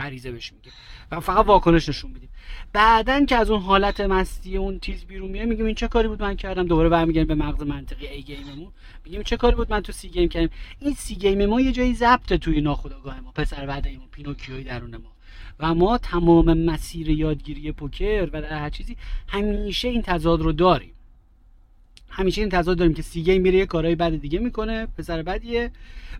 غریزه 0.00 0.30
بهش 0.30 0.52
میگه 0.52 0.70
و 1.10 1.20
فقط 1.20 1.46
واکنش 1.46 1.88
نشون 1.88 2.10
میدیم. 2.10 2.28
بعدا 2.72 3.24
که 3.24 3.36
از 3.36 3.50
اون 3.50 3.60
حالت 3.60 4.00
مستی 4.00 4.56
اون 4.56 4.78
تیز 4.78 5.04
بیرون 5.04 5.30
میاد 5.30 5.48
میگیم 5.48 5.66
این 5.66 5.74
چه 5.74 5.88
کاری 5.88 6.08
بود 6.08 6.22
من 6.22 6.36
کردم؟ 6.36 6.66
دوباره 6.66 6.88
برمیگردیم 6.88 7.36
به 7.36 7.44
مغز 7.44 7.62
منطقی 7.62 8.06
A 8.06 8.22
game 8.22 8.51
مون 8.51 8.72
میگیم 9.04 9.22
چه 9.22 9.36
کاری 9.36 9.56
بود 9.56 9.70
من 9.70 9.80
تو 9.80 9.92
C 9.92 10.08
game 10.08 10.28
کردم؟ 10.28 10.52
این 10.78 10.94
C 10.94 11.14
game 11.14 11.46
ما 11.46 11.60
یه 11.60 11.72
جایی 11.72 11.94
ضبط 11.94 12.32
توی 12.32 12.60
ناخودآگاه 12.60 13.20
ما 13.20 13.32
پسر 13.32 13.66
بدیه 13.66 14.00
پینوکیوی 14.10 14.64
درون 14.64 14.96
ما. 14.96 15.12
و 15.60 15.74
ما 15.74 15.98
تمام 15.98 16.54
مسیر 16.54 17.10
یادگیری 17.10 17.72
پوکر 17.72 18.28
و 18.32 18.42
در 18.42 18.58
هر 18.58 18.70
چیزی 18.70 18.96
همیشه 19.28 19.88
این 19.88 20.02
تضاد 20.02 20.40
رو 20.40 20.52
داریم. 20.52 20.92
همیشه 22.10 22.40
این 22.40 22.50
تضاد 22.50 22.78
داریم 22.78 22.94
که 22.94 23.02
C 23.02 23.22
game 23.22 23.42
میره 23.42 23.58
یه 23.58 23.66
کارهای 23.66 23.94
بد 23.94 24.20
دیگه 24.20 24.38
می‌کنه 24.38 24.86
پسر 24.86 25.22
بدیه 25.22 25.70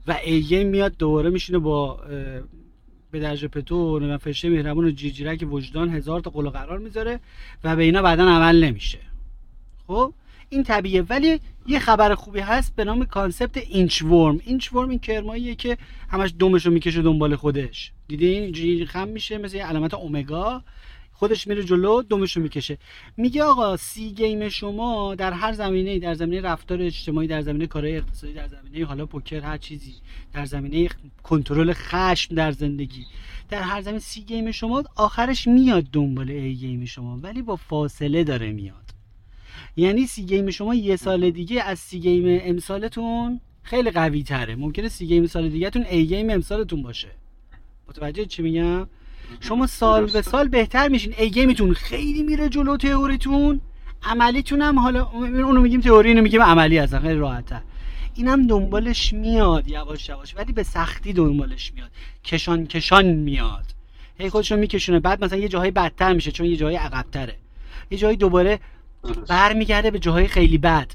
و 0.06 0.18
A 0.24 0.42
game 0.42 0.66
میاد 0.66 0.96
دوباره 0.96 1.30
میشینه 1.30 1.58
با 1.58 2.00
پدر 3.10 3.48
ژپتو 3.48 3.98
و 3.98 4.18
فرشته 4.18 4.48
مهربون 4.48 4.84
و 4.84 4.90
جیجیرک 4.90 5.46
وجدان 5.50 5.90
هزار 5.90 6.20
تا 6.20 6.30
قول 6.30 6.48
قرار 6.48 6.78
می‌ذاره 6.78 7.20
و 7.64 7.76
به 7.76 7.82
اینا 7.82 8.02
بعدا 8.02 8.24
عمل 8.24 8.64
نمیشه. 8.64 8.98
خب؟ 9.86 10.12
این 10.48 10.62
طبیعیه 10.62 11.02
ولی 11.02 11.40
یه 11.66 11.78
خبر 11.78 12.14
خوبی 12.14 12.40
هست 12.40 12.76
به 12.76 12.84
نام 12.84 13.04
concept 13.04 13.56
inchworm 13.56 14.40
inchworm 14.44 14.88
این 14.88 14.98
کرماییه 14.98 15.54
که 15.54 15.78
همش 16.08 16.34
دومش 16.38 16.66
رو 16.66 16.72
می‌کشه 16.72 17.02
دنبال 17.02 17.36
خودش. 17.36 17.92
دیدین 18.08 18.42
اینجوری 18.42 18.86
خم 18.86 19.08
میشه 19.08 19.38
مثل 19.38 19.56
یه 19.56 19.66
علامت 19.66 19.94
اومگا. 19.94 20.62
خودش 21.20 21.46
میره 21.46 21.64
جلو 21.64 22.02
دومش 22.02 22.36
رو 22.36 22.42
می‌کشه. 22.42 22.78
میگه 23.16 23.42
آقا 23.42 23.76
C 23.76 24.12
game 24.12 24.48
شما 24.48 25.14
در 25.14 25.32
هر 25.32 25.52
زمینه 25.52 25.98
در 25.98 26.14
زمینه 26.14 26.40
رفتار 26.40 26.82
اجتماعی 26.82 27.28
در 27.28 27.40
زمینه 27.42 27.66
کارهای 27.66 27.96
اقتصادی 27.96 28.32
در 28.32 28.48
زمینه 28.48 28.84
حالا 28.84 29.06
پوکر 29.06 29.40
هر 29.40 29.58
چیزی 29.58 29.94
در 30.32 30.44
زمینه 30.44 30.88
کنترل 31.22 31.72
خشم 31.72 32.34
در 32.34 32.52
زندگی. 32.52 33.06
در 33.48 33.62
هر 33.62 33.80
زمینه 33.80 33.98
C 33.98 34.20
game 34.20 34.50
شما 34.50 34.82
آخرش 34.96 35.48
میاد 35.48 35.84
دنبال 35.92 36.30
A 36.30 36.54
game 36.54 36.84
شما 36.84 37.18
ولی 37.22 37.42
با 37.42 37.56
فاصله 37.56 38.24
داره 38.24 38.52
میاد. 38.52 38.90
یعنی 39.76 40.06
C 40.06 40.22
game 40.26 40.50
شما 40.50 40.74
یه 40.74 40.96
سال 40.96 41.30
دیگه 41.30 41.62
از 41.62 41.78
C 41.78 42.00
game 42.00 42.40
امسالتون 42.42 43.40
خیلی 43.62 43.90
قوی 43.90 44.22
تره 44.22 44.56
ممکنه 44.56 44.88
C 44.88 45.06
game 45.06 45.26
سال 45.26 45.48
دیگه 45.48 45.70
تون 45.70 45.82
A 45.82 46.06
game 46.06 46.30
امسالتون 46.30 46.82
باشه. 46.82 47.08
متوجه 47.88 48.24
چی 48.24 48.42
میگم؟ 48.42 48.88
شما 49.40 49.66
سال 49.66 50.06
به 50.06 50.22
سال 50.22 50.48
بهتر 50.48 50.88
میشین. 50.88 51.14
ای 51.18 51.30
گیمتون 51.30 51.74
خیلی 51.74 52.22
میره 52.22 52.48
جلو 52.48 52.76
تئوریتون. 52.76 53.60
عملیتون 54.02 54.62
هم 54.62 54.78
حالا 54.78 55.04
اونو 55.12 55.60
میگیم 55.60 55.80
تئوری 55.80 56.08
اینو 56.08 56.22
میگیم 56.22 56.42
عملی 56.42 56.78
هستن 56.78 56.98
خیلی 56.98 57.14
راحت‌تر 57.14 57.60
اینم 58.14 58.46
دنبالش 58.46 59.12
میاد 59.12 59.68
یواش 59.68 60.08
یواش 60.08 60.36
ولی 60.36 60.52
به 60.52 60.62
سختی 60.62 61.12
دنبالش 61.12 61.72
میاد. 61.74 61.90
کشان 62.24 62.66
کشان 62.66 63.06
میاد. 63.06 63.64
هی 64.18 64.30
خودشون 64.30 64.58
میکشونه. 64.58 65.00
بعد 65.00 65.24
مثلا 65.24 65.38
یه 65.38 65.48
جاهای 65.48 65.70
بدتر 65.70 66.12
میشه 66.12 66.30
چون 66.30 66.46
یه 66.46 66.56
جاهای 66.56 66.76
عقبتره. 66.76 67.36
یه 67.90 67.98
جایی 67.98 68.16
دوباره 68.16 68.60
برمیگرده 69.28 69.90
به 69.90 69.98
جاهای 69.98 70.28
خیلی 70.28 70.58
بد. 70.58 70.92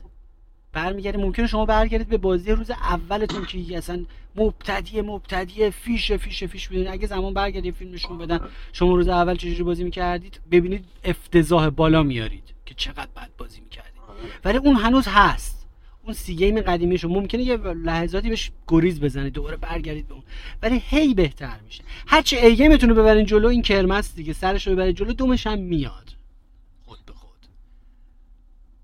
برمیگرده. 0.76 1.18
ممکنه 1.18 1.48
شما 1.48 1.66
برگردید 1.66 2.08
به 2.08 2.18
بازی 2.18 2.52
روز 2.52 2.72
اولتون 2.72 3.46
که 3.46 3.78
اصلا 3.78 4.06
مبتدی 4.36 5.02
مبتدی 5.02 5.70
fish 5.70 6.12
fish 6.12 6.44
fish 6.44 6.68
بودین 6.68 6.88
اگه 6.88 7.08
زمان 7.08 7.34
برگردید 7.34 7.76
فیلم 7.76 7.94
نشون 7.94 8.18
بدن. 8.18 8.40
شما 8.74 8.96
روز 8.96 9.08
اول 9.08 9.36
چجوری 9.36 9.64
بازی 9.64 9.84
می‌کردید؟ 9.84 10.40
ببینید 10.52 10.86
افتضاح 11.04 11.70
بالا 11.70 12.04
میارید 12.04 12.44
که 12.66 12.74
چقدر 12.78 13.10
بد 13.16 13.30
بازی 13.38 13.62
می‌کردید. 13.62 14.02
ولی 14.46 14.58
اون 14.58 14.76
هنوز 14.76 15.08
هست. 15.08 15.56
اون 16.04 16.14
C 16.14 16.36
game 16.36 16.62
قدیمی 16.62 16.98
شما 16.98 17.20
ممکنه 17.20 17.44
یه 17.44 17.58
لحظاتی 17.58 18.30
بهش 18.30 18.52
گریز 18.68 19.00
بزنید 19.00 19.34
دوباره 19.34 19.58
برگردید 19.58 20.08
به 20.08 20.14
اون. 20.14 20.24
ولی 20.62 20.82
هی 20.86 21.14
بهتر 21.14 21.56
میشه. 21.66 21.84
هرچی 22.08 22.36
A 22.36 22.56
game 22.56 22.75
تون 22.75 22.90
رو 22.90 22.96
ببرین 22.96 23.26
جلو 23.26 23.48
این 23.48 23.62
کرمس 23.62 24.16
دیگه. 24.16 24.34
سرش 24.34 24.68
رو 24.68 24.74
ببرید 24.74 24.96
جلو 24.96 25.14
دومش 25.14 25.48
هم 25.48 25.60
میاد. 25.60 26.05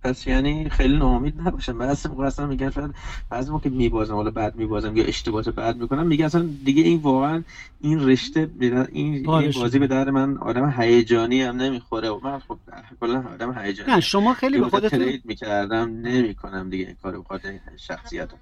پس 0.03 0.27
یعنی 0.27 0.69
خیلی 0.69 0.97
ناامید 0.97 1.41
نباشم. 1.41 1.77
بعضی 1.77 2.09
موقع 2.09 2.25
اصلا 2.25 2.47
میگن 2.47 2.69
شاید 2.69 2.95
بعضی 3.29 3.51
موقع 3.51 3.63
که 3.63 3.69
میبازم 3.69 4.13
حالا 4.13 4.31
بعد 4.31 4.55
میبازم 4.55 4.97
یا 4.97 5.03
اشتباهات 5.03 5.49
بعد 5.49 5.77
می‌کنم 5.77 6.07
میگن 6.07 6.25
اصلا 6.25 6.49
دیگه 6.65 6.83
این 6.83 6.99
واقعا 6.99 7.43
این 7.81 8.07
رشته 8.07 8.49
این, 8.61 9.29
این 9.29 9.51
بازی 9.51 9.79
به 9.79 9.87
در 9.87 10.09
من 10.09 10.37
آدم 10.37 10.73
هیجانی 10.77 11.41
هم 11.41 11.55
نمی‌خوره. 11.55 12.09
و 12.09 12.19
من 12.23 12.39
خب 12.39 12.57
کلا 12.99 13.23
آدم 13.33 13.57
هیجانی 13.57 13.91
نه 13.91 13.99
شما 13.99 14.33
خیلی 14.33 14.59
به 14.59 14.69
خودتون 14.69 14.99
ترید 14.99 15.21
می‌کردم 15.25 15.89
نمی‌کنم 15.89 16.69
دیگه 16.69 16.85
این 16.85 16.95
کارو 17.01 17.21
بخاطر 17.21 17.59
شخصیتم 17.77 18.37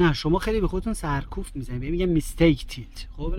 نه 0.00 0.12
شما 0.12 0.38
خیلی 0.38 0.60
به 0.60 0.68
خودتون 0.68 0.94
سرکوف 0.94 1.56
می‌زنید. 1.56 1.90
میگم 1.90 2.08
میستیک 2.08 2.66
تیلت 2.66 3.06
خب 3.16 3.32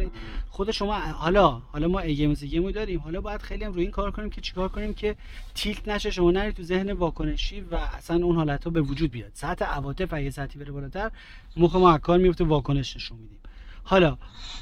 خود 0.50 0.72
شما 0.72 0.94
حالا 0.94 1.50
حالا 1.50 1.88
ما 1.88 2.00
ای 2.00 2.16
گیم 2.16 2.34
گیمو 2.34 2.72
داریم. 2.72 3.00
حالا 3.00 3.22
باید 3.22 3.42
خیلی 3.42 3.64
هم 3.64 3.74
روی 3.74 3.82
این 3.82 3.92
کار 3.92 4.12
کنیم 4.12 4.30
که 4.30 4.42
چیکار 4.42 4.70
کنیم 4.70 4.94
که 4.94 5.16
تیلت 5.56 5.88
نشه 5.88 6.12
شما 6.12 6.32
نرید 6.32 6.56
تو 6.56 6.64
ذهن 6.64 6.92
واکنشی 6.92 7.62
و 7.62 7.76
اصلا 7.76 8.26
اون 8.26 8.36
حالت 8.36 8.64
ها 8.64 8.70
به 8.70 8.82
وجود 8.82 9.12
بیاد. 9.12 9.32
سطح 9.34 9.66
عواطف 9.66 10.14
اگه 10.14 10.30
سطحی 10.30 10.60
بره 10.60 10.72
بالاتر 10.72 11.12
مخ 11.58 11.76
ما 11.76 11.98
کار 11.98 12.18
میفته 12.20 12.44
واکنش 12.44 12.96
نشون 12.96 13.18
میدیم. 13.18 13.40
حالا 13.84 14.18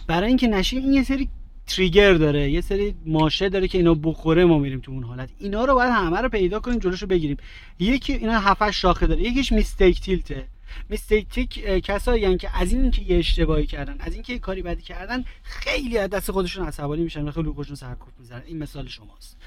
برای 0.07 0.27
اینکه 0.27 0.47
نشه 0.47 0.77
این 0.77 0.93
یه 0.93 1.03
سری 1.03 1.29
تریگر 1.67 2.13
داره 2.13 2.51
یه 2.51 2.61
سری 2.61 2.95
ماشه 3.05 3.49
داره 3.49 3.67
که 3.67 3.77
اینا 3.77 3.93
بخوره 3.93 4.45
ما 4.45 4.59
میریم 4.59 4.79
تو 4.79 4.91
اون 4.91 5.03
حالت. 5.03 5.29
اینا 5.39 5.65
رو 5.65 5.73
باید 5.75 5.91
همه 5.91 6.21
رو 6.21 6.29
پیدا 6.29 6.59
کنیم 6.59 6.79
جلوشو 6.79 7.07
بگیریم. 7.07 7.37
یکی 7.79 8.13
اینا 8.13 8.39
هفت 8.39 8.71
شاخه 8.71 9.07
داره. 9.07 9.21
یکیش 9.21 9.51
میستیک 9.51 10.01
تیلته 10.01 10.47
میستیک 10.89 11.59
کسایی 11.83 12.37
که 12.37 12.57
از 12.57 12.73
این 12.73 12.91
که 12.91 13.01
یه 13.01 13.17
اشتباهی 13.17 13.65
کردن 13.65 13.95
از 13.99 14.13
اینکه 14.13 14.33
یه 14.33 14.39
کاری 14.39 14.61
بدی 14.61 14.81
کردن 14.81 15.25
خیلی 15.43 15.97
از 15.97 16.09
دست 16.09 16.31
خودشون 16.31 16.65
عصبانی 16.65 17.03
میشن 17.03 17.27
و 17.27 17.31
خیلی 17.31 17.49
خودشون 17.49 17.75
سرکوب 17.75 18.13
می‌زنن 18.19 18.41
این 18.45 18.57
مثال 18.57 18.87
شماست. 18.87 19.37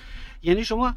یعنی 0.42 0.64
شما 0.64 0.94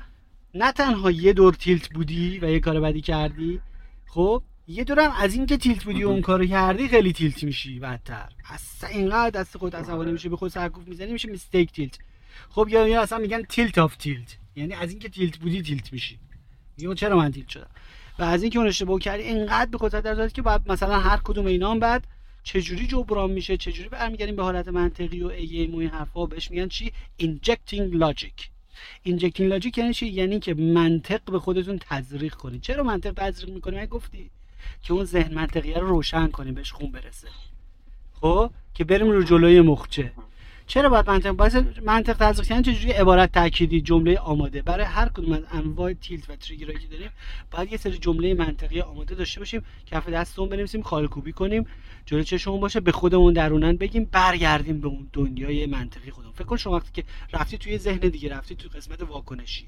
نه 0.53 0.71
تنها 0.71 1.11
یه 1.11 1.33
دور 1.33 1.53
تیلت 1.53 1.89
بودی 1.89 2.39
و 2.41 2.49
یه 2.49 2.59
کار 2.59 2.79
بدی 2.79 3.01
کردی 3.01 3.61
خب 4.07 4.43
یه 4.67 4.83
دورم 4.83 5.11
از 5.11 5.33
اینکه 5.33 5.57
تیلت 5.57 5.83
بودی 5.83 6.03
و 6.03 6.07
اون 6.07 6.21
کارو 6.21 6.45
کردی 6.45 6.87
خیلی 6.87 7.13
تیلت 7.13 7.43
میشی 7.43 7.79
بدتر. 7.79 8.29
اصلا 8.45 8.89
اینقدر 8.89 9.29
دست 9.29 9.57
خود 9.57 9.75
عصبانی 9.75 10.11
میشه 10.11 10.29
به 10.29 10.37
خود 10.37 10.51
سرکوب 10.51 10.87
می‌زنی 10.87 11.11
میشه 11.11 11.29
میستیک 11.29 11.71
تیلت. 11.71 11.97
خب 12.49 12.67
یا 12.69 12.87
یا 12.87 13.01
اصلا 13.01 13.17
میگن 13.17 13.41
تیلت 13.41 13.77
آف 13.77 13.95
تیلت 13.95 14.37
یعنی 14.55 14.73
از 14.73 14.89
اینکه 14.89 15.09
تیلت 15.09 15.37
بودی 15.37 15.61
تیلت 15.61 15.93
میشی. 15.93 16.19
میگه 16.77 16.95
چرا 16.95 17.17
من 17.17 17.31
تیلت 17.31 17.49
شدم؟ 17.49 17.69
و 18.19 18.23
از 18.23 18.41
اینکه 18.41 18.59
اون 18.59 18.67
اشتباه 18.67 18.99
کردی 18.99 19.23
اینقدر 19.23 19.71
به 19.71 19.77
قدرت 19.81 20.03
در 20.03 20.29
که 20.29 20.41
باید 20.41 20.61
مثلا 20.71 20.99
هر 20.99 21.19
کدوم 21.23 21.45
اینا 21.45 21.75
بعد 21.75 22.07
چجوری 22.43 22.87
جبران 22.87 23.31
میشه 23.31 23.57
چجوری 23.57 23.89
برمیگردیم 23.89 24.35
به 24.35 24.43
حالت 24.43 24.67
منطقی 24.67 25.21
و 25.23 25.27
ایه 25.27 25.71
و 25.71 25.77
این 25.77 25.89
حرفا؟ 25.89 26.25
بهش 26.25 26.51
میگن 26.51 26.67
چی؟ 26.67 26.91
injecting 27.21 27.93
logic. 27.93 28.47
injecting 29.07 29.51
logic 29.51 29.77
یعنی 29.77 29.93
چی؟ 29.93 30.07
یعنی 30.07 30.39
که 30.39 30.53
منطق 30.53 31.21
به 31.31 31.39
خودتون 31.39 31.79
تزریق 31.79 32.33
کنید. 32.33 32.61
چرا 32.61 32.83
منطق 32.83 33.11
تزریق 33.11 33.53
می‌کنی؟ 33.53 33.75
من 33.75 33.85
گفتی 33.85 34.29
که 34.81 34.93
اون 34.93 35.05
ذهن 35.05 35.33
منطقیه 35.33 35.77
رو 35.77 35.87
روشن 35.87 36.27
کنیم 36.27 36.53
بهش 36.53 36.71
خون 36.71 36.91
برسه. 36.91 37.27
خب؟ 38.21 38.51
که 38.73 38.83
بریم 38.83 39.11
رو 39.11 39.23
جلوی 39.23 39.61
مخچه. 39.61 40.11
چرا 40.67 40.89
باید 40.89 41.09
منطق 41.09 41.31
باید 41.31 41.83
منطق 41.83 42.13
تزریق 42.13 42.47
کردن؟ 42.47 42.61
چجوری 42.61 42.91
عبارت 42.91 43.31
تأکیدی 43.31 43.81
جمله 43.81 44.17
آماده؟ 44.17 44.61
برای 44.61 44.85
هر 44.85 45.09
کدوم 45.09 45.33
از 45.33 45.43
انواع 45.51 45.93
تیلت 45.93 46.29
و 46.29 46.35
تریگرایی 46.35 46.79
که 46.79 46.87
داریم 46.87 47.09
باید 47.51 47.71
یه 47.71 47.77
سری 47.77 47.97
جمله 47.97 48.33
منطقی 48.33 48.81
آماده 48.81 49.15
داشته 49.15 49.39
باشیم 49.39 49.65
کف 49.85 50.09
دستمون 50.09 50.49
بنویسیم 50.49 50.81
خالکوبی 50.81 51.31
کنیم 51.31 51.65
جلوی 52.05 52.23
چشمون 52.23 52.59
باشه 52.59 52.79
به 52.79 52.91
خودمون 52.91 53.33
درونن 53.33 53.75
بگیم 53.75 54.09
برگردیم 54.11 54.81
به 54.81 54.87
اون 54.87 55.07
دنیای 55.13 55.65
منطقی 55.65 56.11
خودمون. 56.11 56.33
فکر 56.33 56.43
کن 56.43 56.57
شما 56.57 56.75
وقتی 56.75 57.01
که 57.01 57.03
رفتی 57.33 57.57
توی 57.57 57.77
ذهن 57.77 57.97
دیگه 57.97 58.29
رفتی 58.29 58.55
توی 58.55 58.69
قسمت 58.69 59.01
واکنشی. 59.01 59.67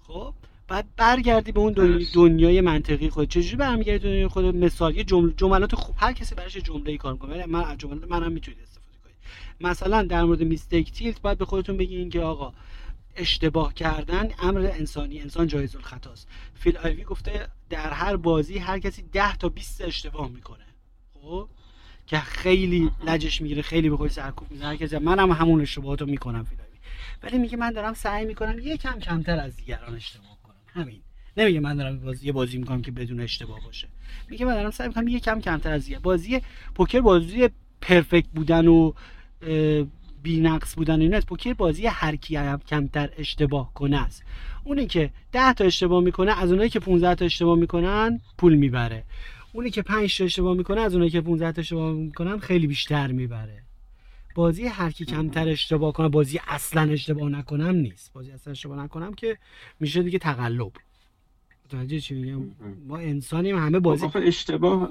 خب؟ 0.00 0.34
بعد 0.68 0.86
برگردی 0.96 1.52
به 1.52 1.60
اون 1.60 1.72
دنیای 2.14 2.60
منطقی 2.60 3.10
خود. 3.10 3.28
چجوری 3.28 3.56
برمیگردی 3.56 3.98
دنیای 3.98 4.28
خود؟ 4.28 4.44
مثال 4.44 4.96
یه 4.96 5.04
جمل 5.04 5.32
جملات 5.36 5.74
خوب 5.74 5.94
هر 5.98 6.12
کسی 6.12 6.34
براش 6.34 6.56
جمله 6.56 6.96
کار 6.96 7.12
می‌کنه. 7.12 7.46
من 7.46 7.76
جملات 7.78 8.10
منم 8.10 8.32
می‌تونید 8.32 8.79
مثلا 9.60 10.02
در 10.02 10.24
مورد 10.24 10.42
میستیک 10.42 10.92
تیلت 10.92 11.20
باید 11.20 11.38
به 11.38 11.44
خودتون 11.44 11.76
بگین 11.76 12.10
که 12.10 12.20
آقا 12.20 12.52
اشتباه 13.16 13.74
کردن 13.74 14.28
امر 14.38 14.70
انسانی 14.74 15.20
انسان 15.20 15.46
جایز 15.46 15.76
الخطاست. 15.76 16.28
فیل 16.54 16.76
آیوی 16.76 17.04
گفته 17.04 17.48
در 17.70 17.90
هر 17.92 18.16
بازی 18.16 18.58
هر 18.58 18.78
کسی 18.78 19.02
10 19.02 19.36
تا 19.36 19.48
20 19.48 19.80
اشتباه 19.80 20.28
می‌کنه. 20.28 20.64
خب؟ 21.14 21.48
که 22.06 22.18
خیلی 22.18 22.90
لجش 23.06 23.40
می‌گیره 23.40 23.62
خیلی 23.62 23.90
به 23.90 23.96
خودش 23.96 24.12
سرکوب 24.12 24.50
می‌زنه 24.50 24.68
هر 24.68 24.76
کسی 24.76 24.98
منم 24.98 25.32
همون 25.32 25.60
اشتباهاتو 25.60 26.06
می‌کنم 26.06 26.44
فیل 26.44 26.60
آیوی. 26.60 26.78
ولی 27.22 27.38
میگه 27.38 27.56
من 27.56 27.70
دارم 27.70 27.94
سعی 27.94 28.24
می‌کنم 28.24 28.58
یکم 28.58 28.98
کمتر 28.98 29.40
از 29.40 29.56
دیگران 29.56 29.94
اشتباه 29.94 30.38
کنم. 30.42 30.82
همین. 30.82 31.00
نمیگه 31.36 31.60
من 31.60 31.76
دارم 31.76 32.00
بازی 32.00 32.26
یه 32.26 32.32
بازی 32.32 32.58
می‌کنم 32.58 32.82
که 32.82 32.90
بدون 32.90 33.20
اشتباه 33.20 33.60
باشه. 33.64 33.88
میگه 34.28 34.46
من 34.46 34.54
دارم 34.54 34.70
سعی 34.70 34.88
می‌کنم 34.88 35.08
یه 35.08 35.20
کم 35.20 35.40
کمتر 35.40 35.72
از 35.72 35.88
یه 35.88 35.98
بازی 35.98 36.40
پوکر 36.74 37.00
بازی 37.00 37.48
پرفکت 37.80 38.28
بودن 38.28 38.68
و 38.68 38.92
بی 40.22 40.40
نقص 40.40 40.74
بودن 40.74 41.00
اینت 41.00 41.26
پوکر 41.26 41.52
بازی 41.52 41.86
هر 41.86 42.16
کی 42.16 42.38
کمتر 42.66 43.10
اشتباه 43.18 43.74
کنه 43.74 44.02
است. 44.02 44.22
اونی 44.64 44.86
که 44.86 45.10
10 45.32 45.52
تا 45.52 45.64
اشتباه 45.64 46.02
می‌کنه 46.02 46.38
از 46.42 46.50
اونایی 46.50 46.70
که 46.70 46.80
15 46.80 47.14
تا 47.14 47.24
اشتباه 47.24 47.58
می‌کنن 47.58 48.20
پول 48.38 48.54
می‌بره. 48.54 49.04
اونی 49.52 49.70
که 49.70 49.82
5 49.82 50.18
تا 50.18 50.24
اشتباه 50.24 50.56
می‌کنه 50.56 50.80
از 50.80 50.92
اونایی 50.92 51.10
که 51.10 51.20
15 51.20 51.52
تا 51.52 51.60
اشتباه 51.60 51.92
می‌کنن 51.92 52.38
خیلی 52.38 52.66
بیشتر 52.66 53.12
می‌بره. 53.12 53.62
بازی 54.34 54.66
هر 54.66 54.90
کی 54.90 55.04
کمتر 55.04 55.48
اشتباه 55.48 55.92
کنه 55.92 56.08
بازی 56.08 56.40
اصلا 56.48 56.92
اشتباه 56.92 57.28
نکنم 57.28 57.76
نیست. 57.76 58.12
بازی 58.12 58.30
اصلا 58.32 58.50
اشتباه 58.50 58.84
نکنم 58.84 59.14
که 59.14 59.38
میشه 59.80 60.02
دیگه 60.02 60.18
تقلب. 60.18 60.72
متوجه 61.74 62.00
چی 62.00 62.14
میگم؟ 62.14 62.42
ما 62.88 62.96
انسانیم 62.96 63.58
همه 63.58 63.78
بازی 63.80 64.06
آخه 64.06 64.18
اشتباه 64.18 64.88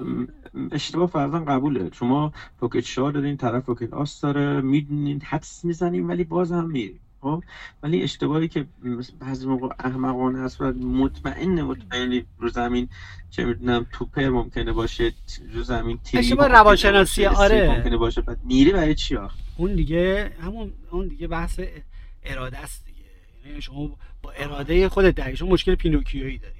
اشتباه 0.72 1.06
فرضاً 1.06 1.38
قبوله. 1.38 1.90
شما 1.92 2.32
پوکت 2.60 2.80
شاه 2.80 3.12
دارین 3.12 3.36
طرف 3.36 3.64
پوکت 3.64 3.92
آس 3.92 4.20
داره 4.20 4.60
می‌دونین 4.60 5.20
حدس 5.20 5.64
می‌زنیم 5.64 6.08
ولی 6.08 6.24
باز 6.24 6.52
هم 6.52 6.70
میریم. 6.70 7.00
خب؟ 7.20 7.44
ولی 7.82 8.02
اشتباهی 8.02 8.48
که 8.48 8.66
بعضی 9.20 9.46
موقع 9.46 9.68
احمقانه 9.78 10.38
است 10.38 10.60
و 10.60 10.64
مطمئن 10.72 11.62
مطمئنی 11.62 12.24
رو 12.38 12.48
زمین 12.48 12.88
چه 13.30 13.44
می‌دونم 13.44 13.86
توپر 13.92 14.28
ممکنه 14.28 14.72
باشه 14.72 15.12
رو 15.52 15.62
زمین 15.62 15.98
تیری 16.04 16.18
اشتباه 16.18 16.48
روانشناسی 16.48 17.26
آره. 17.26 17.76
ممکنه 17.76 17.96
باشه 17.96 18.20
بعد 18.20 18.38
میری 18.44 18.72
برای 18.72 18.94
چی 18.94 19.18
اون 19.56 19.74
دیگه 19.74 20.32
همون 20.40 20.72
اون 20.90 21.08
دیگه 21.08 21.26
بحث 21.26 21.60
اراده 22.22 22.58
است 22.58 22.86
دیگه. 22.86 22.98
یعنی 23.46 23.62
شما 23.62 23.96
با 24.22 24.30
اراده 24.30 24.88
خودت 24.88 25.34
شما 25.34 25.48
مشکل 25.48 25.74
پینوکیویی 25.74 26.38
داری. 26.38 26.59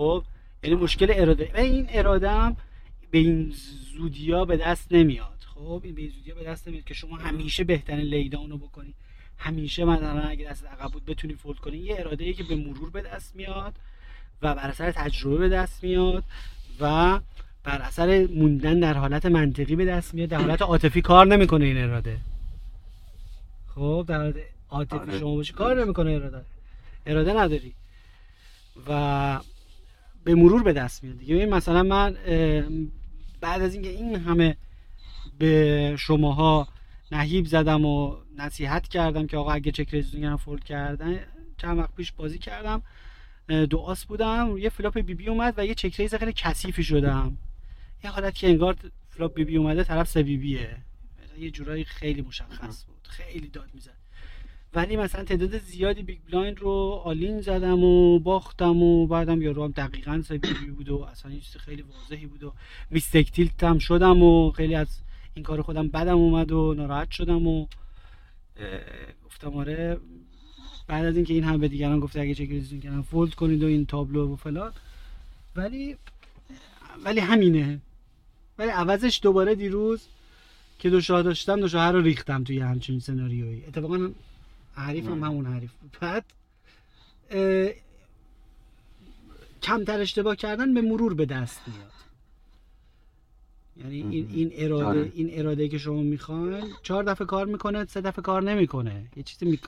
خب 0.00 0.24
یعنی 0.62 0.76
مشکل 0.76 1.12
اراده. 1.16 1.50
و 1.54 1.56
این 1.56 1.86
اراده 1.90 2.30
هم 2.30 2.56
به 3.10 3.18
این 3.18 3.54
زودیا 3.96 4.44
به 4.44 4.56
دست 4.56 4.92
نمیاد. 4.92 5.38
خب 5.54 5.80
این 5.84 5.94
به 5.94 6.00
این 6.00 6.10
زودیا 6.10 6.34
به 6.34 6.44
دست 6.44 6.68
نمیاد 6.68 6.84
که 6.84 6.94
شما 6.94 7.16
همیشه 7.16 7.64
بهترین 7.64 8.06
لیداون 8.06 8.50
رو 8.50 8.58
بکنی. 8.58 8.94
همیشه 9.38 9.84
مثلا 9.84 10.20
اگه 10.20 10.44
دست 10.50 10.66
عقب 10.66 10.92
بود 10.92 11.04
بتونی 11.04 11.34
فولد 11.34 11.58
کنی. 11.58 11.76
یه 11.76 11.96
اراده 11.98 12.24
ای 12.24 12.32
که 12.32 12.42
به 12.42 12.56
مرور 12.56 12.90
به 12.90 13.02
دست 13.02 13.36
میاد 13.36 13.74
و 14.42 14.54
بر 14.54 14.68
اثر 14.68 14.92
تجربه 14.92 15.36
به 15.36 15.48
دست 15.48 15.84
میاد 15.84 16.24
و 16.80 17.20
بر 17.64 17.82
اثر 17.82 18.26
موندن 18.26 18.80
در 18.80 18.94
حالت 18.94 19.26
منطقی 19.26 19.76
به 19.76 19.84
دست 19.84 20.14
میاد. 20.14 20.28
در 20.28 20.38
حالت 20.40 20.62
عاطفی 20.62 21.02
کار 21.02 21.26
نمی‌کنه 21.26 21.64
این 21.64 21.78
اراده. 21.78 22.16
خب 23.74 24.04
در 24.08 24.18
حالت 24.18 24.36
عاطفی 24.70 24.98
آره. 24.98 25.18
شما 25.18 25.34
باشی 25.34 25.52
کار 25.52 25.84
نمی‌کنه 25.84 26.10
اراده. 26.10 26.44
اراده 27.06 27.32
نداری. 27.32 27.74
و 28.88 29.40
به 30.24 30.34
مرور 30.34 30.62
به 30.62 30.72
دست 30.72 31.04
میاد 31.04 31.18
دیگه. 31.18 31.46
مثلا 31.46 31.82
من 31.82 32.16
بعد 33.40 33.62
از 33.62 33.74
اینکه 33.74 33.88
این 33.88 34.16
همه 34.16 34.56
به 35.38 35.96
شماها 35.98 36.68
نهیب 37.12 37.46
زدم 37.46 37.84
و 37.84 38.16
نصیحت 38.36 38.88
کردم 38.88 39.26
که 39.26 39.36
آقا 39.36 39.52
اگه 39.52 39.72
چک 39.72 39.88
ریزونگ 39.94 40.36
فولد 40.36 40.64
کردن 40.64 41.20
چند 41.58 41.78
وقت 41.78 41.94
پیش 41.94 42.12
بازی 42.12 42.38
کردم 42.38 42.82
دو 43.70 43.78
آس 43.78 44.04
بودم 44.04 44.58
یه 44.58 44.68
flop 44.68 44.98
بی 44.98 45.14
بی 45.14 45.28
اومد 45.28 45.54
و 45.56 45.66
یه 45.66 45.74
check 45.74 46.00
raise 46.00 46.14
خیلی 46.14 46.32
کثیفی 46.36 46.82
شدم. 46.82 47.38
یه 48.04 48.10
حالت 48.10 48.34
که 48.34 48.48
انگار 48.48 48.76
flop 49.08 49.34
بی 49.34 49.44
بی 49.44 49.56
اومده 49.56 49.84
طرف 49.84 50.08
سه 50.08 50.22
بی 50.22 50.36
بیه 50.36 50.76
یه 51.38 51.50
جورایی 51.50 51.84
خیلی 51.84 52.22
مشخص 52.22 52.84
بود. 52.84 53.08
خیلی 53.08 53.48
داد 53.48 53.70
می‌زد. 53.74 53.99
ولی 54.74 54.96
مثلا 54.96 55.24
تعداد 55.24 55.58
زیادی 55.58 56.02
big 56.02 56.18
blind 56.28 56.58
رو 56.58 57.00
all-in 57.04 57.40
زدم 57.40 57.84
و 57.84 58.18
باختم 58.18 58.82
و 58.82 59.06
بعدم 59.06 59.42
یارو 59.42 59.64
هم 59.64 59.70
دقیقا 59.70 60.22
سه 60.26 60.41
بی 60.41 60.55
بی 60.55 60.70
بود 60.76 60.88
و 60.88 61.02
اصلا 61.02 61.32
چیز 61.32 61.56
خیلی 61.56 61.82
واضحی 61.82 62.26
بود 62.26 62.44
و 62.44 62.52
mistake 62.90 63.32
tilt 63.32 63.64
هم 63.64 63.78
شدم 63.78 64.22
و 64.22 64.50
خیلی 64.50 64.74
از 64.74 64.88
این 65.34 65.42
کار 65.42 65.62
خودم 65.62 65.88
بدم 65.88 66.16
اومد 66.16 66.52
و 66.52 66.74
ناراحت 66.74 67.10
شدم 67.10 67.46
و 67.46 67.66
گفتم 69.24 69.56
آره 69.56 70.00
بعد 70.86 71.04
از 71.04 71.16
اینکه 71.16 71.34
این 71.34 71.44
هم 71.44 71.58
به 71.58 71.68
دیگران 71.68 72.00
گفته 72.00 72.20
اگه 72.20 72.34
چک 72.34 72.80
کردن 72.82 73.02
فولد 73.02 73.34
کنید 73.34 73.62
و 73.62 73.66
این 73.66 73.86
تابلو 73.86 74.32
و 74.32 74.36
فلان. 74.36 74.72
ولی 75.56 75.96
ولی 77.04 77.20
همینه. 77.20 77.80
ولی 78.58 78.70
عوضش 78.70 79.20
دوباره 79.22 79.54
دیروز 79.54 80.06
که 80.78 80.90
دو 80.90 81.00
شاه 81.00 81.22
داشتم 81.22 81.60
دو 81.60 81.68
شاه 81.68 81.90
رو 81.90 82.00
ریختم 82.00 82.44
توی 82.44 82.58
همچین 82.58 83.00
سناریویی. 83.00 83.64
اتفاقا 83.64 84.10
حریف 84.74 85.06
هم 85.06 85.24
همون 85.24 85.46
حریف. 85.46 85.70
بعد 86.00 86.24
کمتر 89.62 90.00
اشتباه 90.00 90.36
کردن 90.36 90.74
به 90.74 90.80
مرور 90.80 91.14
به 91.14 91.26
دست 91.26 91.60
میاد. 91.66 91.90
یعنی 93.76 94.16
این 94.16 94.28
این 94.34 94.50
اراده 94.54 94.84
آره. 94.84 95.12
این 95.14 95.38
اراده 95.38 95.68
که 95.68 95.78
شما 95.78 96.02
می‌خواین 96.02 96.64
چهار 96.82 97.04
دفعه 97.04 97.26
کار 97.26 97.46
می‌کنه 97.46 97.84
سه 97.84 98.00
دفعه 98.00 98.22
کار 98.22 98.42
نمی‌کنه. 98.42 99.04
یه 99.16 99.22
چیز 99.22 99.44
میک... 99.48 99.60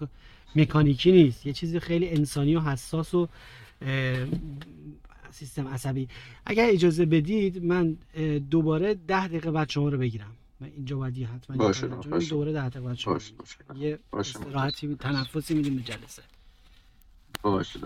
مکانیکی 0.57 1.13
نیست. 1.13 1.47
یه 1.47 1.53
چیزی 1.53 1.81
خیلی 1.81 2.09
انسانی 2.09 2.57
و 2.57 2.61
حساس 2.61 3.15
و 3.15 3.29
سیستم 5.31 5.69
عصبی. 5.69 6.09
اگر 6.47 6.67
اجازه 6.69 7.07
بدید 7.07 7.65
من 7.65 7.97
دوباره 8.51 8.95
ده 8.95 9.29
دقیقه 9.29 9.51
بعد 9.51 9.71
شما 9.71 9.89
رو 9.89 9.99
بگیرم. 9.99 10.37
من 10.63 10.69
اینجا 10.69 10.97
باید 10.97 11.19
یه 11.19 11.29
حتما 11.29 11.57
باشه،. 11.57 11.87
باشه. 11.87 12.31
دوباره 12.31 12.53
ده 12.53 12.69
دقیقه 12.69 12.81
باشه. 12.81 13.11
باشه 13.11 13.35
یه. 13.75 13.99
استراحتی 14.13 14.97
تنفسی 14.97 15.55
میدیم 15.55 15.77
به 15.77 15.83
جلسه 15.83 16.23
باشه 17.43 17.81